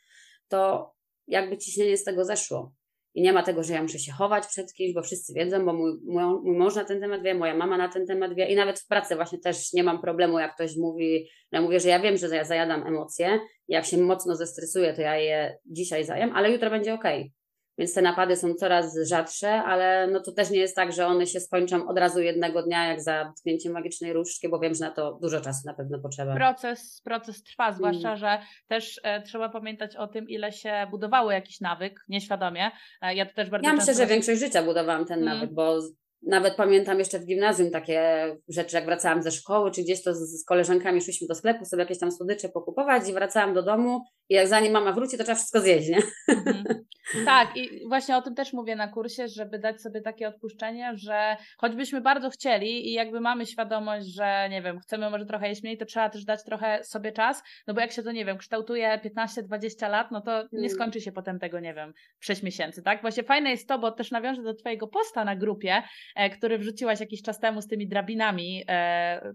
[0.48, 0.92] to
[1.28, 2.74] jakby ciśnienie z tego zeszło.
[3.14, 5.74] I nie ma tego, że ja muszę się chować przed kimś, bo wszyscy wiedzą, bo
[5.74, 8.56] mój, mój, mój mąż na ten temat wie, moja mama na ten temat wie i
[8.56, 12.00] nawet w pracy właśnie też nie mam problemu, jak ktoś mówi, ja mówię, że ja
[12.00, 16.52] wiem, że ja zajadam emocje, jak się mocno zestresuję, to ja je dzisiaj zajem, ale
[16.52, 17.04] jutro będzie ok.
[17.78, 21.28] Więc te napady są coraz rzadsze, ale no to też nie jest tak, że one
[21.28, 24.92] się skończą od razu jednego dnia, jak za dotknięcie magicznej różdżki, bo wiem, że na
[24.92, 26.36] to dużo czasu na pewno potrzeba.
[26.36, 28.18] Proces, proces trwa, zwłaszcza, mm.
[28.18, 32.72] że też e, trzeba pamiętać o tym, ile się budowało jakiś nawyk, nieświadomie.
[33.02, 35.34] E, ja to też bardzo Ja myślę, że większość życia budowałam ten mm.
[35.34, 35.80] nawyk, bo
[36.26, 38.02] nawet pamiętam jeszcze w gimnazjum takie
[38.48, 42.00] rzeczy, jak wracałam ze szkoły, czy gdzieś to z, koleżankami szliśmy do sklepu sobie jakieś
[42.00, 45.90] tam słodycze pokupować i wracałam do domu jak zanim mama wróci, to trzeba wszystko zjeść,
[45.90, 46.02] nie?
[46.30, 46.64] Mhm.
[47.26, 51.38] Tak i właśnie o tym też mówię na kursie, żeby dać sobie takie odpuszczenie, że
[51.58, 55.78] choćbyśmy bardzo chcieli i jakby mamy świadomość, że nie wiem, chcemy może trochę jeść mniej,
[55.78, 59.00] to trzeba też dać trochę sobie czas, no bo jak się to, nie wiem, kształtuje
[59.06, 60.70] 15-20 lat, no to nie mm.
[60.70, 63.02] skończy się potem tego, nie wiem, 6 miesięcy, tak?
[63.02, 65.84] Właśnie fajne jest to, bo też nawiążę do Twojego posta na grupie,
[66.16, 69.34] E, który wrzuciłaś jakiś czas temu z tymi drabinami e,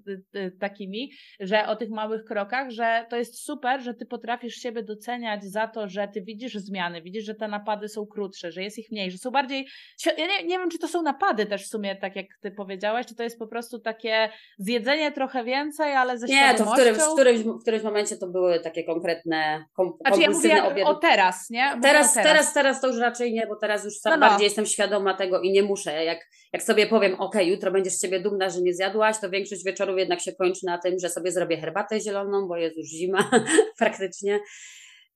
[0.61, 5.45] takimi, że o tych małych krokach, że to jest super, że ty potrafisz siebie doceniać
[5.45, 8.91] za to, że ty widzisz zmiany, widzisz, że te napady są krótsze, że jest ich
[8.91, 9.69] mniej, że są bardziej.
[10.07, 13.07] Ja nie, nie wiem, czy to są napady też w sumie, tak jak ty powiedziałaś,
[13.07, 16.99] czy to jest po prostu takie zjedzenie trochę więcej, ale ze Nie, to w którymś,
[16.99, 20.85] w, którymś, w którymś momencie to były takie konkretne kom, znaczy, ja mówię obiady.
[20.85, 21.79] o teraz, nie?
[21.83, 22.14] teraz, teraz.
[22.14, 24.18] teraz, teraz to już raczej nie, bo teraz już no, no.
[24.18, 26.05] bardziej jestem świadoma tego i nie muszę.
[26.05, 26.18] Jak,
[26.53, 29.99] jak sobie powiem, ok, jutro będziesz z siebie dumna, że nie zjadłaś, to większość wieczorów
[29.99, 33.31] jednak się kończy na tym, że sobie zrobię herbatę zieloną, bo jest już zima
[33.79, 34.41] praktycznie.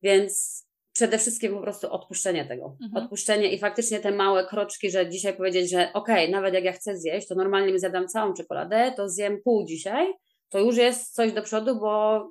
[0.03, 2.76] Więc przede wszystkim po prostu odpuszczenie tego.
[2.82, 3.05] Mhm.
[3.05, 6.96] Odpuszczenie i faktycznie te małe kroczki, że dzisiaj powiedzieć, że ok, nawet jak ja chcę
[6.96, 10.07] zjeść, to normalnie mi zjadam całą czekoladę, to zjem pół dzisiaj,
[10.48, 12.22] to już jest coś do przodu, bo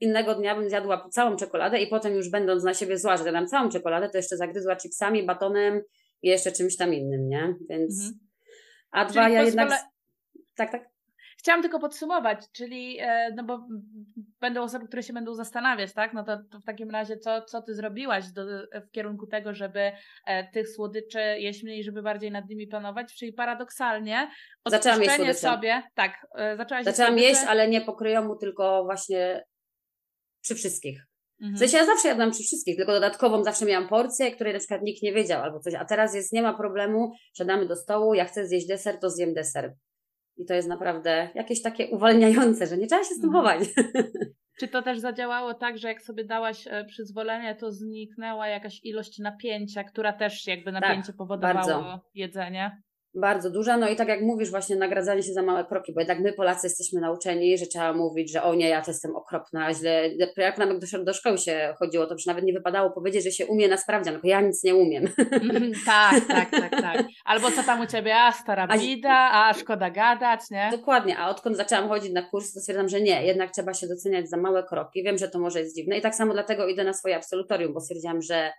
[0.00, 3.46] innego dnia bym zjadła całą czekoladę i potem już będąc na siebie zła, że zjadam
[3.46, 5.82] całą czekoladę, to jeszcze zagryzła chipsami, batonem
[6.22, 7.54] i jeszcze czymś tam innym, nie?
[7.68, 8.00] Więc...
[8.00, 8.26] Mhm
[8.90, 9.70] A dwa, ja jednak...
[10.56, 10.90] Tak, tak.
[11.46, 13.68] Chciałam tylko podsumować, czyli, e, no bo
[14.40, 16.14] będą osoby, które się będą zastanawiać, tak?
[16.14, 18.42] No to, to w takim razie, co, co ty zrobiłaś do,
[18.88, 19.92] w kierunku tego, żeby
[20.26, 23.14] e, tych słodyczy jeść mniej, żeby bardziej nad nimi panować?
[23.14, 24.30] Czyli paradoksalnie,
[24.68, 29.44] Zaczęłam jeść sobie, tak, e, zaczęłaś Zaczęłam jeść, ale nie pokryjomu, tylko właśnie
[30.42, 31.06] przy wszystkich.
[31.40, 31.56] Mhm.
[31.56, 34.82] W sensie ja zawsze jadłam przy wszystkich, tylko dodatkową zawsze miałam porcję, której na przykład
[34.82, 38.24] nikt nie wiedział albo coś, a teraz jest, nie ma problemu, siadamy do stołu, ja
[38.24, 39.74] chcę zjeść deser, to zjem deser.
[40.36, 43.44] I to jest naprawdę jakieś takie uwalniające, że nie trzeba się z tym mhm.
[43.44, 43.68] chować.
[44.60, 49.18] Czy to też zadziałało tak, że jak sobie dałaś e, przyzwolenie, to zniknęła jakaś ilość
[49.18, 52.00] napięcia, która też jakby tak, napięcie tak, powodowało bardzo.
[52.14, 52.82] jedzenie?
[53.16, 53.76] Bardzo duża.
[53.76, 56.66] No i tak jak mówisz, właśnie nagradzanie się za małe kroki, bo jednak my Polacy
[56.66, 60.10] jesteśmy nauczeni, że trzeba mówić, że o nie, ja to jestem okropna, źle.
[60.36, 63.46] Jak nawet do, do szkoły się chodziło, to już nawet nie wypadało powiedzieć, że się
[63.46, 65.08] umie na sprawdzian, tylko ja nic nie umiem.
[65.56, 67.04] Mm, tak, tak, tak, tak.
[67.24, 70.68] Albo co tam u Ciebie, a stara bida, a szkoda gadać, nie?
[70.70, 74.28] Dokładnie, a odkąd zaczęłam chodzić na kurs, to stwierdzam, że nie, jednak trzeba się doceniać
[74.28, 75.02] za małe kroki.
[75.02, 77.80] Wiem, że to może jest dziwne i tak samo dlatego idę na swoje absolutorium, bo
[77.80, 78.52] stwierdziłam, że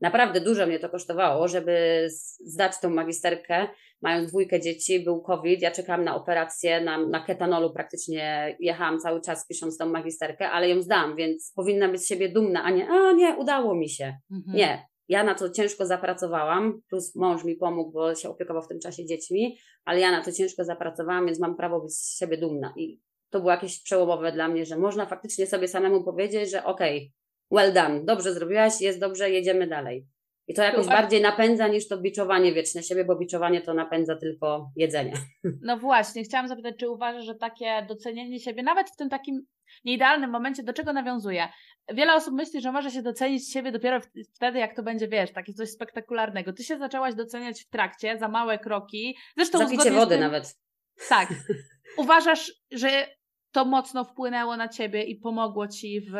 [0.00, 2.06] Naprawdę dużo mnie to kosztowało, żeby
[2.40, 3.68] zdać tą magisterkę.
[4.02, 9.20] Mając dwójkę dzieci, był COVID, ja czekałam na operację, na, na ketanolu praktycznie jechałam cały
[9.20, 12.88] czas pisząc tą magisterkę, ale ją zdam, więc powinna być z siebie dumna, a nie,
[12.88, 14.16] a nie, udało mi się.
[14.30, 14.56] Mhm.
[14.56, 18.80] Nie, ja na to ciężko zapracowałam, plus mąż mi pomógł, bo się opiekował w tym
[18.80, 22.72] czasie dziećmi, ale ja na to ciężko zapracowałam, więc mam prawo być z siebie dumna.
[22.76, 26.96] I to było jakieś przełomowe dla mnie, że można faktycznie sobie samemu powiedzieć, że okej,
[27.50, 30.06] okay, well done, dobrze zrobiłaś, jest dobrze, jedziemy dalej.
[30.50, 34.70] I to jakoś bardziej napędza niż to biczowanie wieczne siebie, bo biczowanie to napędza tylko
[34.76, 35.12] jedzenie.
[35.62, 39.46] No właśnie, chciałam zapytać, czy uważasz, że takie docenienie siebie, nawet w tym takim
[39.84, 41.48] nieidealnym momencie, do czego nawiązuje?
[41.94, 44.00] Wiele osób myśli, że może się docenić siebie dopiero
[44.34, 46.52] wtedy, jak to będzie, wiesz, takie coś spektakularnego.
[46.52, 49.16] Ty się zaczęłaś doceniać w trakcie, za małe kroki.
[49.36, 50.20] Zresztą Zapicie wody tym...
[50.20, 50.58] nawet.
[51.08, 51.28] Tak.
[51.96, 53.06] Uważasz, że
[53.52, 56.14] to mocno wpłynęło na ciebie i pomogło ci w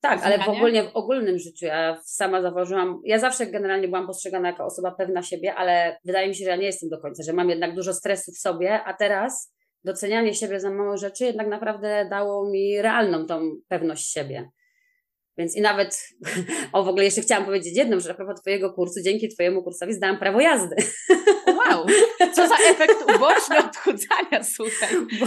[0.00, 4.48] tak, ale w ogólnie w ogólnym życiu ja sama zauważyłam, ja zawsze generalnie byłam postrzegana
[4.48, 7.32] jako osoba pewna siebie, ale wydaje mi się, że ja nie jestem do końca, że
[7.32, 12.08] mam jednak dużo stresu w sobie, a teraz docenianie siebie za małe rzeczy jednak naprawdę
[12.10, 14.50] dało mi realną tą pewność siebie.
[15.38, 16.08] Więc i nawet,
[16.72, 19.92] o w ogóle jeszcze chciałam powiedzieć jedną, że a propos Twojego kursu, dzięki Twojemu kursowi
[19.92, 20.76] zdałam prawo jazdy.
[21.70, 21.86] Wow,
[22.34, 24.96] co za efekt uboczny odchudzania, słuchaj.
[25.20, 25.26] Bo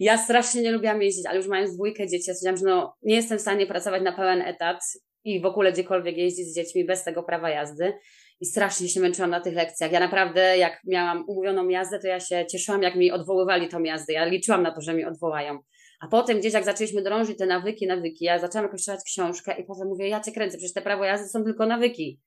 [0.00, 3.14] ja strasznie nie lubiłam jeździć, ale już mając dwójkę dzieci, ja stwierdziłam, że no, nie
[3.14, 4.80] jestem w stanie pracować na pełen etat
[5.24, 7.92] i w ogóle gdziekolwiek jeździć z dziećmi bez tego prawa jazdy.
[8.40, 9.92] I strasznie się męczyłam na tych lekcjach.
[9.92, 14.12] Ja naprawdę, jak miałam umówioną jazdę, to ja się cieszyłam, jak mi odwoływali tą jazdę.
[14.12, 15.58] Ja liczyłam na to, że mi odwołają.
[16.00, 19.64] A potem gdzieś jak zaczęliśmy drążyć te nawyki, nawyki, ja zaczęłam jakoś czytać książkę i
[19.64, 22.20] potem mówię, ja cię kręcę, przecież te prawo jazdy są tylko nawyki.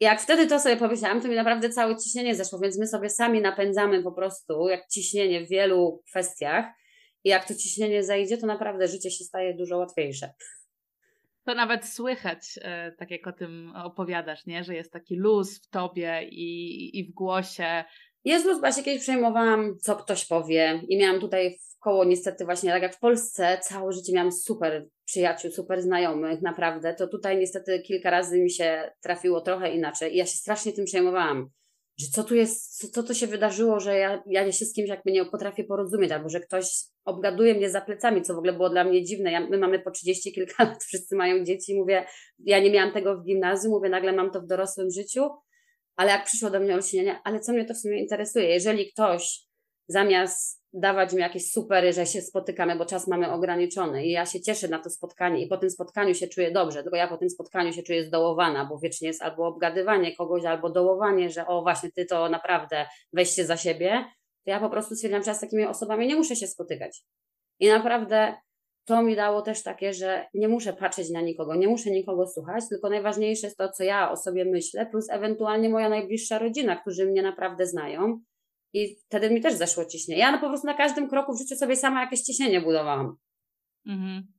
[0.00, 3.40] Jak wtedy to sobie pomyślałam, to mi naprawdę całe ciśnienie zeszło, więc my sobie sami
[3.40, 6.66] napędzamy po prostu, jak ciśnienie w wielu kwestiach.
[7.24, 10.34] I jak to ciśnienie zajdzie, to naprawdę życie się staje dużo łatwiejsze.
[11.44, 14.64] To nawet słychać, e, tak jak o tym opowiadasz, nie?
[14.64, 17.84] że jest taki luz w tobie i, i w głosie.
[18.24, 20.82] Jest luz, właśnie kiedyś przejmowałam, co ktoś powie.
[20.88, 25.50] I miałam tutaj koło niestety właśnie, tak jak w Polsce całe życie miałam super przyjaciół,
[25.50, 30.14] super znajomych, naprawdę, to tutaj niestety kilka razy mi się trafiło trochę inaczej.
[30.14, 31.50] I ja się strasznie tym przejmowałam,
[31.98, 34.88] że co tu jest, co, co to się wydarzyło, że ja, ja się z kimś
[34.88, 38.70] jakby nie potrafię porozumieć, albo że ktoś obgaduje mnie za plecami, co w ogóle było
[38.70, 39.32] dla mnie dziwne.
[39.32, 42.06] Ja, my mamy po 30 kilka lat, wszyscy mają dzieci mówię,
[42.38, 45.30] ja nie miałam tego w gimnazjum, mówię, nagle mam to w dorosłym życiu,
[45.96, 48.48] ale jak przyszło do mnie olśnienie, ale co mnie to w sumie interesuje?
[48.48, 49.40] Jeżeli ktoś
[49.88, 54.40] zamiast dawać mi jakieś supery, że się spotykamy, bo czas mamy ograniczony i ja się
[54.40, 57.30] cieszę na to spotkanie i po tym spotkaniu się czuję dobrze, tylko ja po tym
[57.30, 61.90] spotkaniu się czuję zdołowana, bo wiecznie jest albo obgadywanie kogoś, albo dołowanie, że o właśnie
[61.92, 64.04] ty to naprawdę weźcie za siebie,
[64.44, 67.02] to ja po prostu stwierdzam, że z takimi osobami nie muszę się spotykać.
[67.60, 68.34] I naprawdę
[68.84, 72.64] to mi dało też takie, że nie muszę patrzeć na nikogo, nie muszę nikogo słuchać,
[72.68, 77.06] tylko najważniejsze jest to, co ja o sobie myślę, plus ewentualnie moja najbliższa rodzina, którzy
[77.06, 78.20] mnie naprawdę znają
[78.72, 80.20] i wtedy mi też zeszło ciśnienie.
[80.20, 83.16] Ja no po prostu na każdym kroku w życiu sobie sama jakieś ciśnienie budowałam.
[83.86, 84.32] Mhm.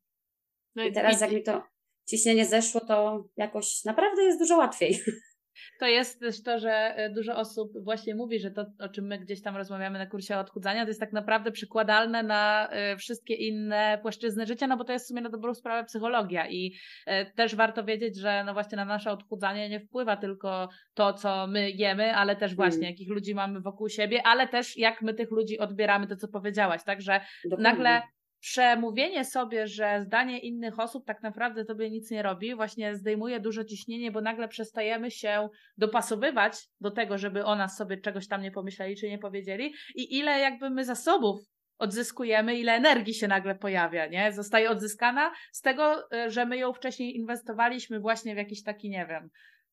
[0.75, 1.23] No I teraz i...
[1.23, 1.63] jak mi to
[2.09, 4.99] ciśnienie zeszło, to jakoś naprawdę jest dużo łatwiej.
[5.79, 9.19] To jest też to, że e, dużo osób właśnie mówi, że to, o czym my
[9.19, 13.99] gdzieś tam rozmawiamy na kursie odchudzania, to jest tak naprawdę przykładalne na e, wszystkie inne
[14.01, 16.73] płaszczyzny życia, no bo to jest w sumie na dobrą sprawę psychologia i
[17.05, 21.47] e, też warto wiedzieć, że no właśnie na nasze odchudzanie nie wpływa tylko to, co
[21.47, 22.91] my jemy, ale też właśnie hmm.
[22.91, 26.83] jakich ludzi mamy wokół siebie, ale też jak my tych ludzi odbieramy, to co powiedziałaś,
[26.83, 27.63] tak, że Dokładnie.
[27.63, 28.01] nagle
[28.39, 33.65] przemówienie sobie, że zdanie innych osób tak naprawdę tobie nic nie robi, właśnie zdejmuje duże
[33.65, 38.51] ciśnienie, bo nagle przestajemy się dopasowywać do tego, żeby o nas sobie czegoś tam nie
[38.51, 41.39] pomyśleli czy nie powiedzieli i ile jakby my zasobów
[41.77, 44.33] odzyskujemy, ile energii się nagle pojawia, nie?
[44.33, 49.05] Zostaje odzyskana z tego, e, że my ją wcześniej inwestowaliśmy właśnie w jakiś taki, nie
[49.05, 49.29] wiem,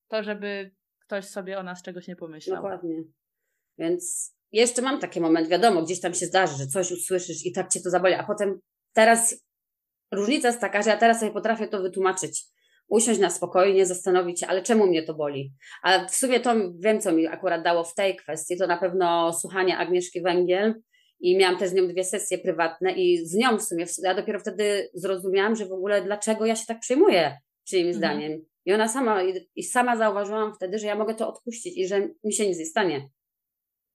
[0.08, 2.56] to, żeby ktoś sobie o nas czegoś nie pomyślał.
[2.56, 3.02] Dokładnie.
[3.78, 7.68] Więc jeszcze mam taki moment, wiadomo, gdzieś tam się zdarzy, że coś usłyszysz i tak
[7.68, 8.60] cię to zaboli, a potem
[8.92, 9.34] teraz
[10.12, 12.44] różnica jest taka, że ja teraz sobie potrafię to wytłumaczyć.
[12.88, 15.52] Usiąść na spokojnie, zastanowić się, ale czemu mnie to boli?
[15.82, 19.32] A w sumie to wiem, co mi akurat dało w tej kwestii, to na pewno
[19.32, 20.74] słuchanie Agnieszki Węgiel
[21.20, 24.38] i miałam też z nią dwie sesje prywatne i z nią w sumie, ja dopiero
[24.38, 27.38] wtedy zrozumiałam, że w ogóle dlaczego ja się tak przejmuję
[27.68, 27.96] czyimś mhm.
[27.96, 28.44] zdaniem.
[28.64, 29.22] I ona sama,
[29.56, 32.66] i sama zauważyłam wtedy, że ja mogę to odpuścić i że mi się nic nie
[32.66, 33.08] stanie.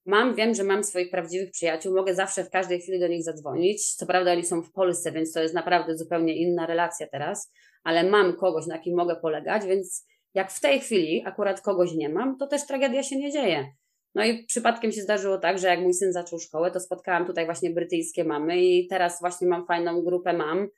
[0.08, 3.94] Mam, wiem, że mam swoich prawdziwych przyjaciół, mogę zawsze w każdej chwili do nich zadzwonić.
[3.94, 7.52] Co prawda oni są w Polsce, więc to jest naprawdę zupełnie inna relacja teraz,
[7.84, 12.08] ale mam kogoś, na kim mogę polegać, więc jak w tej chwili akurat kogoś nie
[12.08, 13.72] mam, to też tragedia się nie dzieje.
[14.14, 17.44] No i przypadkiem się zdarzyło tak, że jak mój syn zaczął szkołę, to spotkałam tutaj
[17.44, 20.68] właśnie brytyjskie mamy i teraz właśnie mam fajną grupę mam.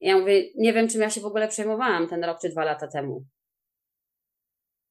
[0.00, 2.88] Ja mówię, nie wiem, czym ja się w ogóle przejmowałam ten rok czy dwa lata
[2.88, 3.24] temu.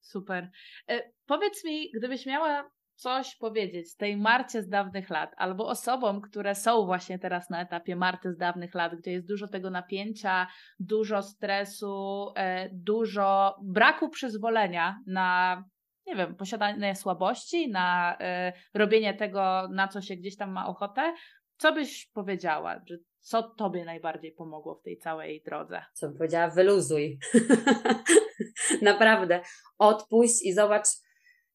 [0.00, 0.50] Super.
[0.88, 2.70] E, powiedz mi, gdybyś miała
[3.00, 7.96] coś powiedzieć tej Marcie z dawnych lat, albo osobom, które są właśnie teraz na etapie
[7.96, 10.46] Marty z dawnych lat, gdzie jest dużo tego napięcia,
[10.80, 15.64] dużo stresu, e, dużo braku przyzwolenia na
[16.06, 21.14] nie wiem, posiadanie słabości, na y, robienie tego, na co się gdzieś tam ma ochotę.
[21.56, 22.80] Co byś powiedziała?
[22.86, 25.84] Że co tobie najbardziej pomogło w tej całej drodze?
[25.92, 26.50] Co bym powiedziała?
[26.50, 27.18] Wyluzuj.
[28.82, 29.40] Naprawdę.
[29.78, 30.86] Odpuść i zobacz.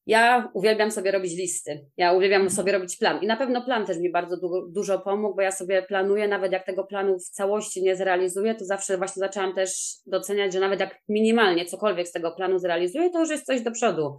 [0.06, 1.86] Ja uwielbiam sobie robić listy.
[1.98, 3.24] Ja uwielbiam sobie robić plan.
[3.24, 6.52] I na pewno plan też mi bardzo du dużo pomógł, bo ja sobie planuję, nawet
[6.52, 10.80] jak tego planu w całości nie zrealizuję, to zawsze właśnie zaczęłam też doceniać, że nawet
[10.80, 14.18] jak minimalnie cokolwiek z tego planu zrealizuję, to już jest coś do przodu.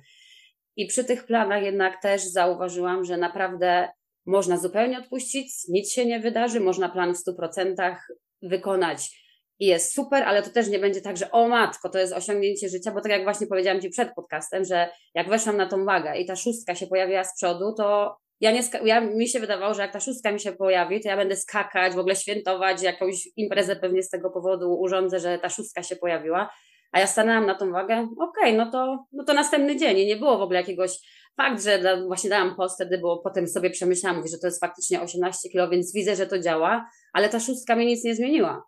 [0.76, 3.89] I przy tych planach jednak też zauważyłam, że naprawdę
[4.26, 7.97] można zupełnie odpuścić, nic się nie wydarzy, można plan w 100%
[8.43, 9.26] wykonać
[9.59, 12.68] i jest super, ale to też nie będzie tak, że o matko, to jest osiągnięcie
[12.68, 16.16] życia, bo tak jak właśnie powiedziałam Ci przed podcastem, że jak weszłam na tą wagę
[16.16, 19.82] i ta szóstka się pojawiła z przodu, to ja nie, ja, mi się wydawało, że
[19.82, 23.76] jak ta szóstka mi się pojawi, to ja będę skakać, w ogóle świętować, jakąś imprezę
[23.76, 26.50] pewnie z tego powodu urządzę, że ta szóstka się pojawiła.
[26.92, 30.07] A ja stanęłam na tą wagę, okej, okay, no, to, no to następny dzień i
[30.07, 30.90] nie było w ogóle jakiegoś,
[31.36, 34.61] fakt, że da, właśnie dałam post wtedy, bo potem sobie przemyślałam, mówię, że to jest
[34.61, 38.62] faktycznie 18 kilo, więc widzę, że to działa, ale ta szóstka mnie nic nie zmieniła.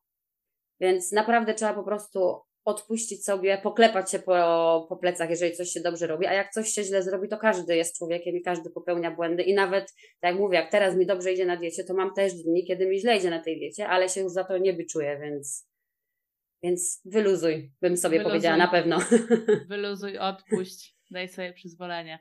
[0.81, 5.81] Więc naprawdę trzeba po prostu odpuścić sobie, poklepać się po, po plecach, jeżeli coś się
[5.81, 9.11] dobrze robi, a jak coś się źle zrobi, to każdy jest człowiekiem i każdy popełnia
[9.11, 9.85] błędy i nawet,
[10.20, 12.87] tak jak mówię, jak teraz mi dobrze idzie na diecie, to mam też dni, kiedy
[12.87, 15.68] mi źle idzie na tej diecie, ale się już za to nie byczuję, więc
[16.62, 18.31] więc wyluzuj, bym sobie wyluzuj.
[18.31, 18.99] powiedziała na pewno.
[19.68, 22.18] Wyluzuj, odpuść, daj sobie przyzwolenie.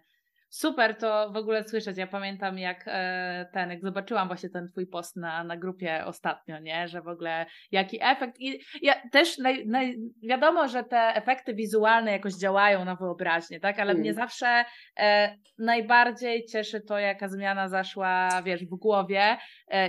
[0.49, 1.97] Super to w ogóle słyszeć.
[1.97, 6.59] Ja pamiętam, jak e, ten, jak zobaczyłam właśnie ten twój post na, na grupie ostatnio,
[6.59, 6.87] nie?
[6.87, 8.39] Że w ogóle jaki efekt.
[8.39, 13.79] I ja też naj, naj, wiadomo, że te efekty wizualne jakoś działają na wyobraźnię, tak?
[13.79, 14.01] Ale mm.
[14.01, 14.65] mnie zawsze
[14.99, 19.37] e, najbardziej cieszy to, jaka zmiana zaszła, wiesz, w głowie,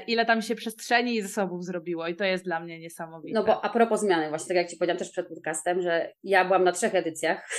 [0.07, 2.07] ile tam się przestrzeni i zasobów zrobiło.
[2.07, 3.39] I to jest dla mnie niesamowite.
[3.39, 6.45] No bo a propos zmiany, właśnie tak jak Ci powiedziałam też przed podcastem, że ja
[6.45, 7.51] byłam na trzech edycjach.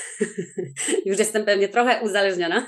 [1.06, 2.68] Już jestem pewnie trochę uzależniona.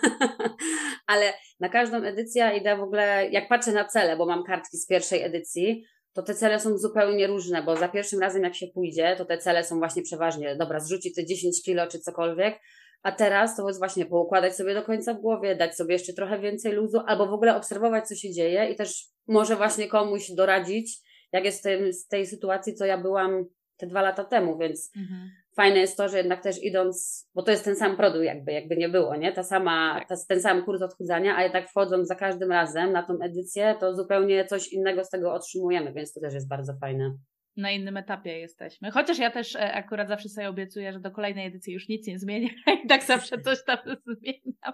[1.12, 4.88] ale na każdą edycję idę w ogóle, jak patrzę na cele, bo mam kartki z
[4.88, 5.84] pierwszej edycji,
[6.14, 9.38] to te cele są zupełnie różne, bo za pierwszym razem jak się pójdzie, to te
[9.38, 12.60] cele są właśnie przeważnie, dobra, zrzucić te 10 kilo czy cokolwiek,
[13.04, 16.40] a teraz to jest właśnie poukładać sobie do końca w głowie, dać sobie jeszcze trochę
[16.40, 21.00] więcej luzu, albo w ogóle obserwować, co się dzieje i też może właśnie komuś doradzić,
[21.32, 23.46] jak jest z tej sytuacji, co ja byłam
[23.78, 27.52] te dwa lata temu, więc mhm fajne jest to, że jednak też idąc, bo to
[27.52, 29.32] jest ten sam produkt jakby, jakby nie było, nie?
[29.32, 30.08] Ta sama, tak.
[30.08, 33.96] ta, ten sam kurs odchudzania, a jednak wchodząc za każdym razem na tą edycję, to
[33.96, 37.18] zupełnie coś innego z tego otrzymujemy, więc to też jest bardzo fajne
[37.58, 38.92] na innym etapie jesteśmy.
[38.92, 42.20] Chociaż ja też e, akurat zawsze sobie obiecuję, że do kolejnej edycji już nic nie
[42.20, 42.50] zmienię
[42.86, 44.74] i tak zawsze coś tam zmieniam.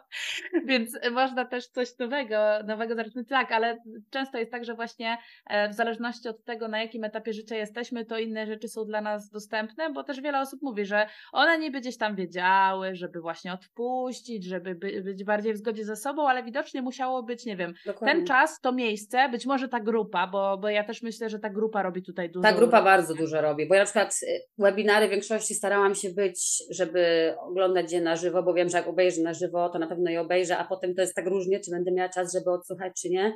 [0.66, 3.28] Więc można też coś nowego, nowego zacząć.
[3.30, 3.78] Tak, ale
[4.10, 8.06] często jest tak, że właśnie e, w zależności od tego, na jakim etapie życia jesteśmy,
[8.06, 11.82] to inne rzeczy są dla nas dostępne, bo też wiele osób mówi, że one niby
[11.82, 16.82] gdzieś tam wiedziały, żeby właśnie odpuścić, żeby być bardziej w zgodzie ze sobą, ale widocznie
[16.82, 18.16] musiało być, nie wiem, Dokładnie.
[18.16, 21.50] ten czas, to miejsce, być może ta grupa, bo, bo ja też myślę, że ta
[21.50, 22.42] grupa robi tutaj dużo.
[22.68, 26.64] Grupa bardzo dużo robi, bo ja na przykład y, webinary w większości starałam się być,
[26.70, 30.12] żeby oglądać je na żywo, bo wiem, że jak obejrzę na żywo, to na pewno
[30.12, 33.10] je obejrzę, a potem to jest tak różnie, czy będę miała czas, żeby odsłuchać, czy
[33.10, 33.34] nie.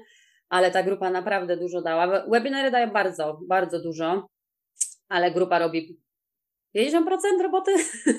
[0.49, 2.25] ale ta grupa naprawdę dużo dała.
[2.27, 4.27] Webinary dają bardzo, bardzo dużo,
[5.09, 5.99] ale grupa robi
[6.77, 7.71] 50% roboty?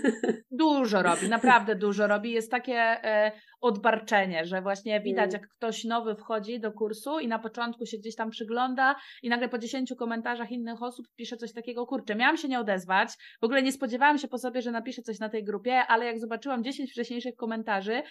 [0.50, 2.30] Dużo robi, naprawdę dużo robi.
[2.30, 5.32] Jest takie e, odbarczenie, że właśnie widać, mm.
[5.32, 9.48] jak ktoś nowy wchodzi do kursu i na początku się gdzieś tam przygląda i nagle
[9.48, 13.08] po 10 komentarzach innych osób pisze coś takiego, kurczę, miałam się nie odezwać,
[13.40, 16.18] w ogóle nie spodziewałam się po sobie, że napiszę coś na tej grupie, ale jak
[16.18, 18.02] zobaczyłam 10 wcześniejszych komentarzy,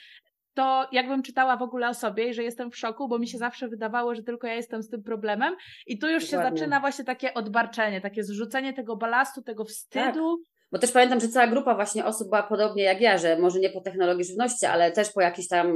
[0.54, 3.38] to jakbym czytała w ogóle o sobie i że jestem w szoku, bo mi się
[3.38, 5.56] zawsze wydawało, że tylko ja jestem z tym problemem.
[5.88, 6.49] I tu już Dokładnie.
[6.49, 10.38] się zaczyna właśnie takie odbarczenie, takie zrzucenie tego balastu, tego wstydu.
[10.38, 10.52] Tak.
[10.72, 13.70] Bo też pamiętam, że cała grupa właśnie osób była podobnie jak ja, że może nie
[13.70, 15.74] po technologii żywności, ale też po jakiejś tam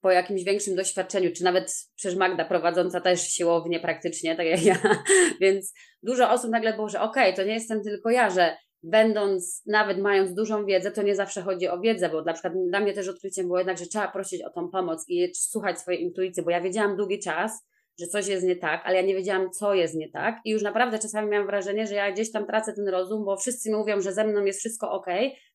[0.00, 4.76] po jakimś większym doświadczeniu, czy nawet przecież Magda prowadząca też siłownie praktycznie, tak jak ja,
[5.40, 9.62] więc dużo osób nagle było, że okej, okay, to nie jestem tylko ja, że będąc,
[9.66, 12.92] nawet mając dużą wiedzę, to nie zawsze chodzi o wiedzę, bo na przykład dla mnie
[12.92, 16.50] też odkryciem było jednak, że trzeba prosić o tą pomoc i słuchać swojej intuicji, bo
[16.50, 17.66] ja wiedziałam długi czas,
[18.00, 20.62] że coś jest nie tak, ale ja nie wiedziałam, co jest nie tak i już
[20.62, 24.00] naprawdę czasami miałam wrażenie, że ja gdzieś tam tracę ten rozum, bo wszyscy mi mówią,
[24.00, 25.06] że ze mną jest wszystko ok,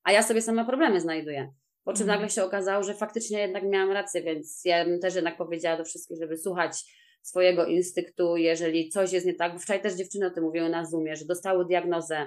[0.04, 1.54] a ja sobie same problemy znajduję.
[1.84, 2.20] Po czym mhm.
[2.20, 5.86] nagle się okazało, że faktycznie jednak miałam rację, więc ja bym też jednak powiedziała do
[5.86, 6.84] wszystkich, żeby słuchać
[7.22, 10.86] swojego instynktu, jeżeli coś jest nie tak, bo wczoraj też dziewczyny o tym mówiły na
[10.86, 12.26] Zoomie, że dostały diagnozę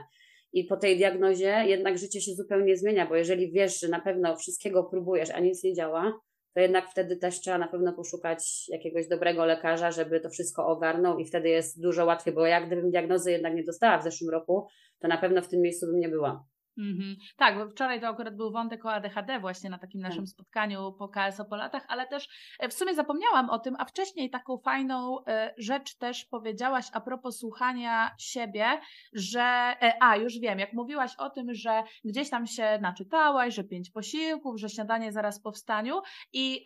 [0.53, 4.37] i po tej diagnozie jednak życie się zupełnie zmienia, bo jeżeli wiesz, że na pewno
[4.37, 6.13] wszystkiego próbujesz, a nic nie działa,
[6.55, 11.19] to jednak wtedy też trzeba na pewno poszukać jakiegoś dobrego lekarza, żeby to wszystko ogarnął
[11.19, 14.67] i wtedy jest dużo łatwiej, bo jak gdybym diagnozy jednak nie dostała w zeszłym roku,
[14.99, 16.45] to na pewno w tym miejscu bym nie była.
[16.79, 17.17] Mm-hmm.
[17.37, 20.29] Tak, bo wczoraj to akurat był wątek o ADHD właśnie na takim naszym tak.
[20.29, 24.31] spotkaniu po KSO po latach, ale też e, w sumie zapomniałam o tym, a wcześniej
[24.31, 28.67] taką fajną e, rzecz też powiedziałaś a propos słuchania siebie,
[29.13, 33.65] że, e, a już wiem, jak mówiłaś o tym, że gdzieś tam się naczytałaś, że
[33.65, 36.01] pięć posiłków, że śniadanie zaraz po wstaniu
[36.33, 36.65] i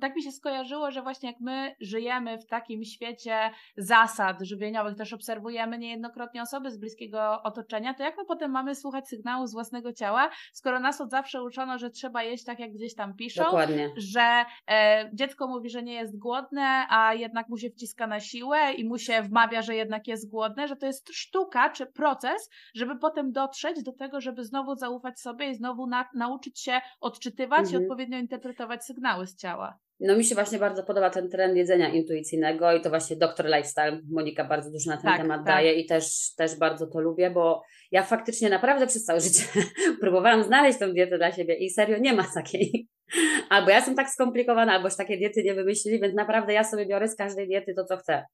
[0.00, 5.12] tak mi się skojarzyło, że właśnie jak my żyjemy w takim świecie zasad żywieniowych, też
[5.12, 9.92] obserwujemy niejednokrotnie osoby z bliskiego otoczenia, to jak my potem mamy słuchać sygnału z własnego
[9.92, 13.90] ciała, skoro nas od zawsze uczono, że trzeba jeść tak, jak gdzieś tam piszą, Dokładnie.
[13.96, 18.72] że e, dziecko mówi, że nie jest głodne, a jednak mu się wciska na siłę
[18.72, 22.98] i mu się wmawia, że jednak jest głodne, że to jest sztuka czy proces, żeby
[22.98, 27.82] potem dotrzeć do tego, żeby znowu zaufać sobie i znowu na, nauczyć się odczytywać mhm.
[27.82, 29.78] i odpowiednio interpretować sygnały z ciała.
[30.00, 34.00] No mi się właśnie bardzo podoba ten trend jedzenia intuicyjnego i to właśnie doktor lifestyle,
[34.10, 35.46] Monika bardzo dużo na ten tak, temat tak.
[35.46, 39.44] daje i też, też bardzo to lubię, bo ja faktycznie naprawdę przez całe życie
[40.00, 42.88] próbowałam znaleźć tą dietę dla siebie i serio nie ma takiej.
[43.50, 46.86] Albo ja jestem tak skomplikowana, albo już takie diety nie wymyślili, więc naprawdę ja sobie
[46.86, 48.24] biorę z każdej diety to, co chcę.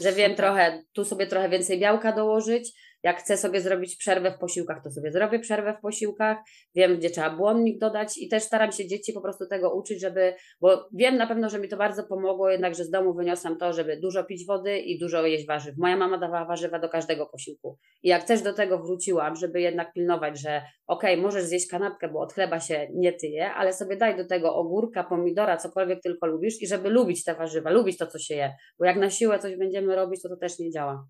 [0.00, 2.72] że wiem trochę, tu sobie trochę więcej białka dołożyć,
[3.02, 6.38] jak chcę sobie zrobić przerwę w posiłkach, to sobie zrobię przerwę w posiłkach.
[6.74, 10.34] Wiem, gdzie trzeba błonnik dodać i też staram się dzieci po prostu tego uczyć, żeby,
[10.60, 13.72] bo wiem na pewno, że mi to bardzo pomogło, jednak, że z domu wyniosłam to,
[13.72, 15.74] żeby dużo pić wody i dużo jeść warzyw.
[15.78, 17.78] Moja mama dawała warzywa do każdego posiłku.
[18.02, 22.08] I jak też do tego wróciłam, żeby jednak pilnować, że okej, okay, możesz zjeść kanapkę,
[22.08, 26.26] bo od chleba się nie tyje, ale sobie daj do tego ogórka, pomidora, cokolwiek tylko
[26.26, 28.54] lubisz i żeby lubić te warzywa, lubić to, co się je.
[28.78, 31.06] Bo jak na siłę coś będziemy robić, to to też nie działa.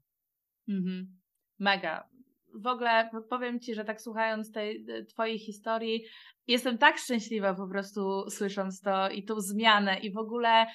[0.69, 1.22] Mhm.
[1.59, 2.09] Mega.
[2.55, 6.05] W ogóle powiem Ci, że tak słuchając tej Twojej historii,
[6.47, 10.67] jestem tak szczęśliwa po prostu słysząc to i tą zmianę i w ogóle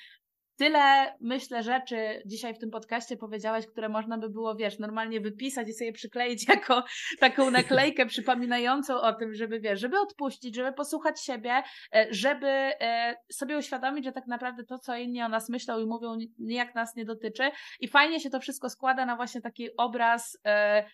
[0.58, 5.70] tyle, myślę, rzeczy dzisiaj w tym podcaście powiedziałaś, które można by było, wiesz, normalnie wypisać
[5.70, 6.84] i sobie przykleić jako
[7.20, 11.64] taką naklejkę przypominającą o tym, żeby, wiesz, żeby odpuścić, żeby posłuchać siebie,
[11.96, 15.86] e, żeby e, sobie uświadomić, że tak naprawdę to, co inni o nas myślą i
[15.86, 17.52] mówią, nijak nas nie dotyczy.
[17.80, 20.86] I fajnie się to wszystko składa na właśnie taki obraz e,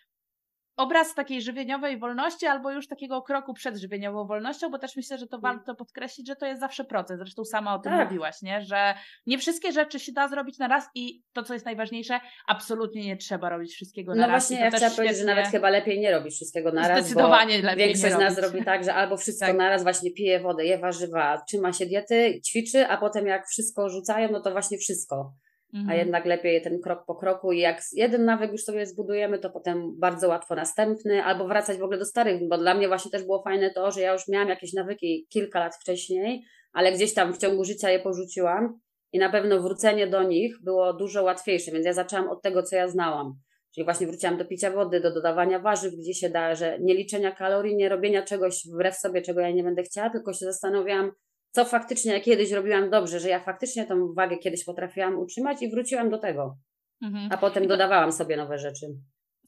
[0.75, 5.27] obraz takiej żywieniowej wolności albo już takiego kroku przed żywieniową wolnością, bo też myślę, że
[5.27, 5.41] to mm.
[5.41, 7.17] warto podkreślić, że to jest zawsze proces.
[7.17, 8.07] Zresztą sama o tym tak.
[8.07, 8.61] mówiłaś, nie?
[8.61, 8.93] że
[9.25, 13.17] nie wszystkie rzeczy się da zrobić na raz i to, co jest najważniejsze, absolutnie nie
[13.17, 14.49] trzeba robić wszystkiego na no raz.
[14.49, 17.59] No właśnie, ja chciałam powiedzieć, że nawet chyba lepiej nie robić wszystkiego na raz, Zdecydowanie
[17.59, 19.57] bo lepiej większość z nas robi tak, że albo wszystko tak.
[19.57, 23.89] na raz właśnie pije wodę, je warzywa, trzyma się diety, ćwiczy, a potem jak wszystko
[23.89, 25.33] rzucają, no to właśnie wszystko
[25.73, 25.89] mhm.
[25.89, 29.49] a jednak lepiej ten krok po kroku i jak jeden nawyk już sobie zbudujemy, to
[29.49, 33.23] potem bardzo łatwo następny, albo wracać w ogóle do starych, bo dla mnie właśnie też
[33.23, 36.43] było fajne to, że ja już miałam jakieś nawyki kilka lat wcześniej,
[36.73, 38.79] ale gdzieś tam w ciągu życia je porzuciłam
[39.11, 42.75] i na pewno wrócenie do nich było dużo łatwiejsze, więc ja zaczęłam od tego, co
[42.75, 43.33] ja znałam.
[43.75, 47.31] Czyli właśnie wróciłam do picia wody, do dodawania warzyw, gdzie się da, że nie liczenia
[47.31, 51.11] kalorii, nie robienia czegoś wbrew sobie, czego ja nie będę chciała, tylko się zastanawiałam,
[51.55, 56.09] co faktycznie kiedyś robiłam dobrze, że ja faktycznie tą wagę kiedyś potrafiłam utrzymać i wróciłam
[56.09, 56.57] do tego.
[57.01, 57.29] Mhm.
[57.31, 58.85] A potem dodawałam sobie nowe rzeczy.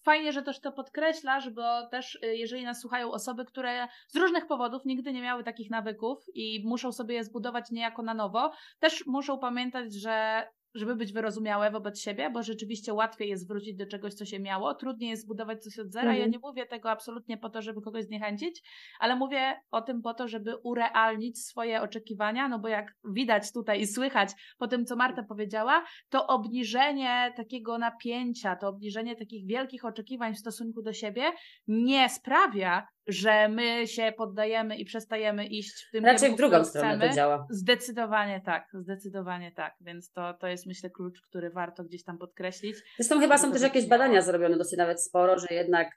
[0.04, 4.48] Fajnie, że też to podkreślasz, bo też y, jeżeli nas słuchają osoby, które z różnych
[4.48, 9.06] powodów nigdy nie miały takich nawyków i muszą sobie je zbudować niejako na nowo, też
[9.06, 14.14] muszą pamiętać, że żeby być wyrozumiałe wobec siebie, bo rzeczywiście łatwiej jest wrócić do czegoś,
[14.14, 16.12] co się miało, trudniej jest zbudować coś od zera.
[16.12, 16.22] Mhm.
[16.22, 18.62] Ja nie mówię tego absolutnie po to, żeby kogoś zniechęcić,
[19.00, 23.82] ale mówię o tym po to, żeby urealnić swoje oczekiwania, no bo jak widać tutaj
[23.82, 29.86] i słychać po tym, co Marta powiedziała, to obniżenie takiego napięcia, to obniżenie takich wielkich
[29.86, 31.32] oczekiwań w stosunku do siebie
[31.68, 37.08] nie sprawia, że my się poddajemy i przestajemy iść w tym Raczej w drugą stronę
[37.10, 37.48] to działa.
[37.50, 42.76] Zdecydowanie tak, zdecydowanie tak, więc to, to jest myślę klucz, który warto gdzieś tam podkreślić.
[42.98, 45.90] Zresztą chyba są też jakieś badania zrobione dosyć nawet sporo, że jednak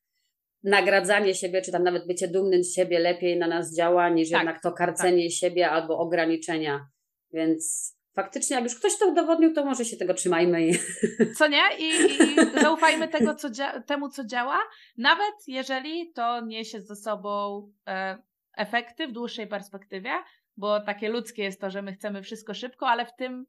[0.63, 4.41] nagradzanie siebie, czy tam nawet bycie dumnym z siebie lepiej na nas działa, niż tak,
[4.41, 5.33] jednak to karcenie tak.
[5.33, 6.87] siebie albo ograniczenia.
[7.33, 10.67] Więc faktycznie, jak już ktoś to udowodnił, to może się tego trzymajmy.
[10.67, 10.73] I...
[11.39, 11.63] Co nie?
[11.79, 11.89] I,
[12.23, 13.49] i zaufajmy tego, co
[13.87, 14.59] temu, co działa,
[14.97, 18.19] nawet jeżeli to niesie ze sobą e,
[18.57, 20.11] efekty w dłuższej perspektywie,
[20.57, 23.47] bo takie ludzkie jest to, że my chcemy wszystko szybko, ale w tym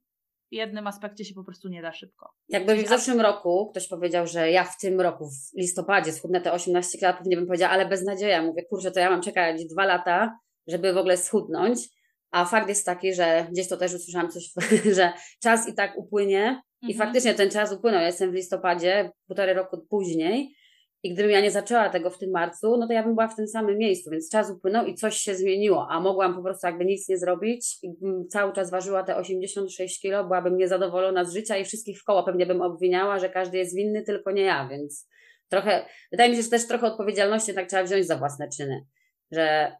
[0.52, 2.34] jednym aspekcie się po prostu nie da szybko.
[2.50, 6.52] Jakby w zeszłym roku ktoś powiedział, że ja w tym roku, w listopadzie schudnę te
[6.52, 8.42] 18 kg, pewnie bym powiedziała, ale bez nadziei.
[8.42, 11.99] Mówię, kurczę, to ja mam czekać dwa lata, żeby w ogóle schudnąć
[12.32, 14.54] a fakt jest taki, że gdzieś to też usłyszałam coś,
[14.98, 15.14] że
[15.44, 16.62] czas i tak upłynie.
[16.82, 17.08] I mhm.
[17.08, 18.02] faktycznie ten czas upłynął.
[18.02, 20.56] Ja jestem w listopadzie, półtorej roku później.
[21.04, 23.36] I gdybym ja nie zaczęła tego w tym marcu, no to ja bym była w
[23.36, 26.86] tym samym miejscu, więc czas upłynął i coś się zmieniło, a mogłam po prostu jakby
[26.86, 27.92] nic nie zrobić i
[28.30, 32.46] cały czas ważyła te 86 kilo, byłabym niezadowolona z życia i wszystkich w koło pewnie
[32.46, 35.10] bym obwiniała, że każdy jest winny, tylko nie ja, więc
[35.50, 38.86] trochę, wydaje mi się, że też trochę odpowiedzialności tak trzeba wziąć za własne czyny,
[39.32, 39.72] że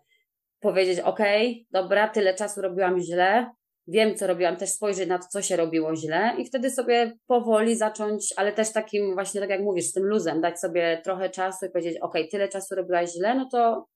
[0.60, 1.20] powiedzieć, ok,
[1.72, 3.52] dobra, tyle czasu robiłam źle,
[3.90, 6.36] wiem, co robiłam, też spojrzeć na to, co się robiło źle.
[6.38, 10.42] I wtedy sobie powoli zacząć, ale też takim właśnie, tak jak mówisz, z tym luzem,
[10.42, 13.88] dać sobie trochę czasu i powiedzieć, ok, tyle czasu robiłaś źle, no to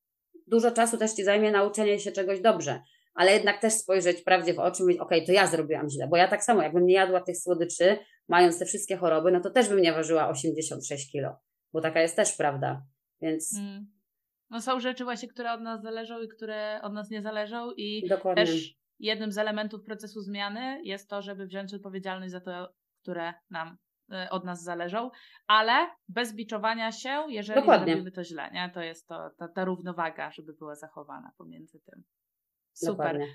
[0.47, 2.81] dużo czasu też Ci zajmie nauczenie się czegoś dobrze,
[3.15, 6.17] ale jednak też spojrzeć prawdzie w oczy i mówić, ok, to ja zrobiłam źle, bo
[6.17, 7.97] ja tak samo, jakbym nie jadła tych słodyczy,
[8.27, 11.35] mając te wszystkie choroby, no to też bym nie ważyła 86 kilo,
[11.73, 12.81] bo taka jest też prawda,
[13.21, 13.57] więc...
[13.57, 14.02] Mm.
[14.53, 18.07] No są rzeczy właśnie, które od nas zależą i które od nas nie zależą i
[18.09, 18.45] Dokładnie.
[18.45, 23.77] też jednym z elementów procesu zmiany jest to, żeby wziąć odpowiedzialność za to, które nam
[24.11, 25.09] e, od nas zależą,
[25.47, 27.93] ale bez biczowania się, jeżeli Dokładnie.
[27.93, 28.71] robimy to źle, nie?
[28.73, 32.03] To jest to, ta, ta równowaga, żeby była zachowana pomiędzy tym.
[32.73, 32.95] Super.
[32.95, 33.27] Dokładnie.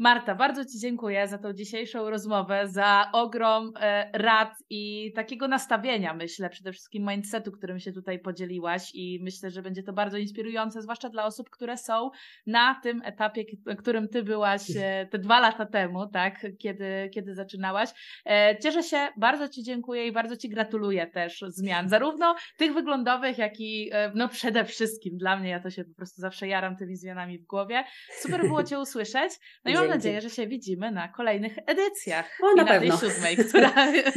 [0.00, 6.14] Marta, bardzo Ci dziękuję za tą dzisiejszą rozmowę, za ogrom e, rad i takiego nastawienia,
[6.14, 10.82] myślę, przede wszystkim mindsetu, którym się tutaj podzieliłaś i myślę, że będzie to bardzo inspirujące,
[10.82, 12.10] zwłaszcza dla osób, które są
[12.46, 13.44] na tym etapie,
[13.78, 17.90] którym Ty byłaś e, te dwa lata temu, tak, kiedy, kiedy zaczynałaś.
[18.26, 23.38] E, cieszę się, bardzo Ci dziękuję i bardzo Ci gratuluję też zmian, zarówno tych wyglądowych,
[23.38, 26.96] jak i no przede wszystkim dla mnie, ja to się po prostu zawsze jaram tymi
[26.96, 27.84] zmianami w głowie.
[28.20, 29.32] Super było Cię usłyszeć.
[29.64, 32.38] No i mam nadzieję, że się widzimy na kolejnych edycjach.
[32.42, 32.98] O, na, na pewno.
[32.98, 33.72] tej siódmej, która,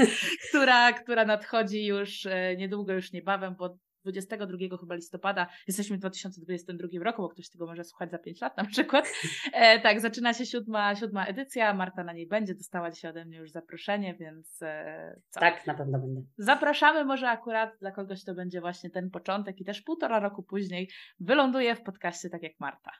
[0.50, 6.88] która, która nadchodzi już e, niedługo, już niebawem, bo 22 chyba listopada, jesteśmy w 2022
[7.04, 9.14] roku, bo ktoś tego może słuchać za 5 lat na przykład.
[9.54, 13.38] E, tak, zaczyna się siódma, siódma edycja, Marta na niej będzie, dostała dzisiaj ode mnie
[13.38, 15.40] już zaproszenie, więc e, co?
[15.40, 16.22] Tak, na pewno będzie.
[16.38, 20.90] Zapraszamy, może akurat dla kogoś to będzie właśnie ten początek i też półtora roku później
[21.20, 22.92] wyląduje w podcaście tak jak Marta.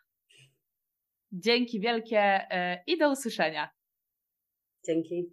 [1.34, 3.70] Dzięki wielkie e, i do usłyszenia.
[4.86, 5.32] Dzięki.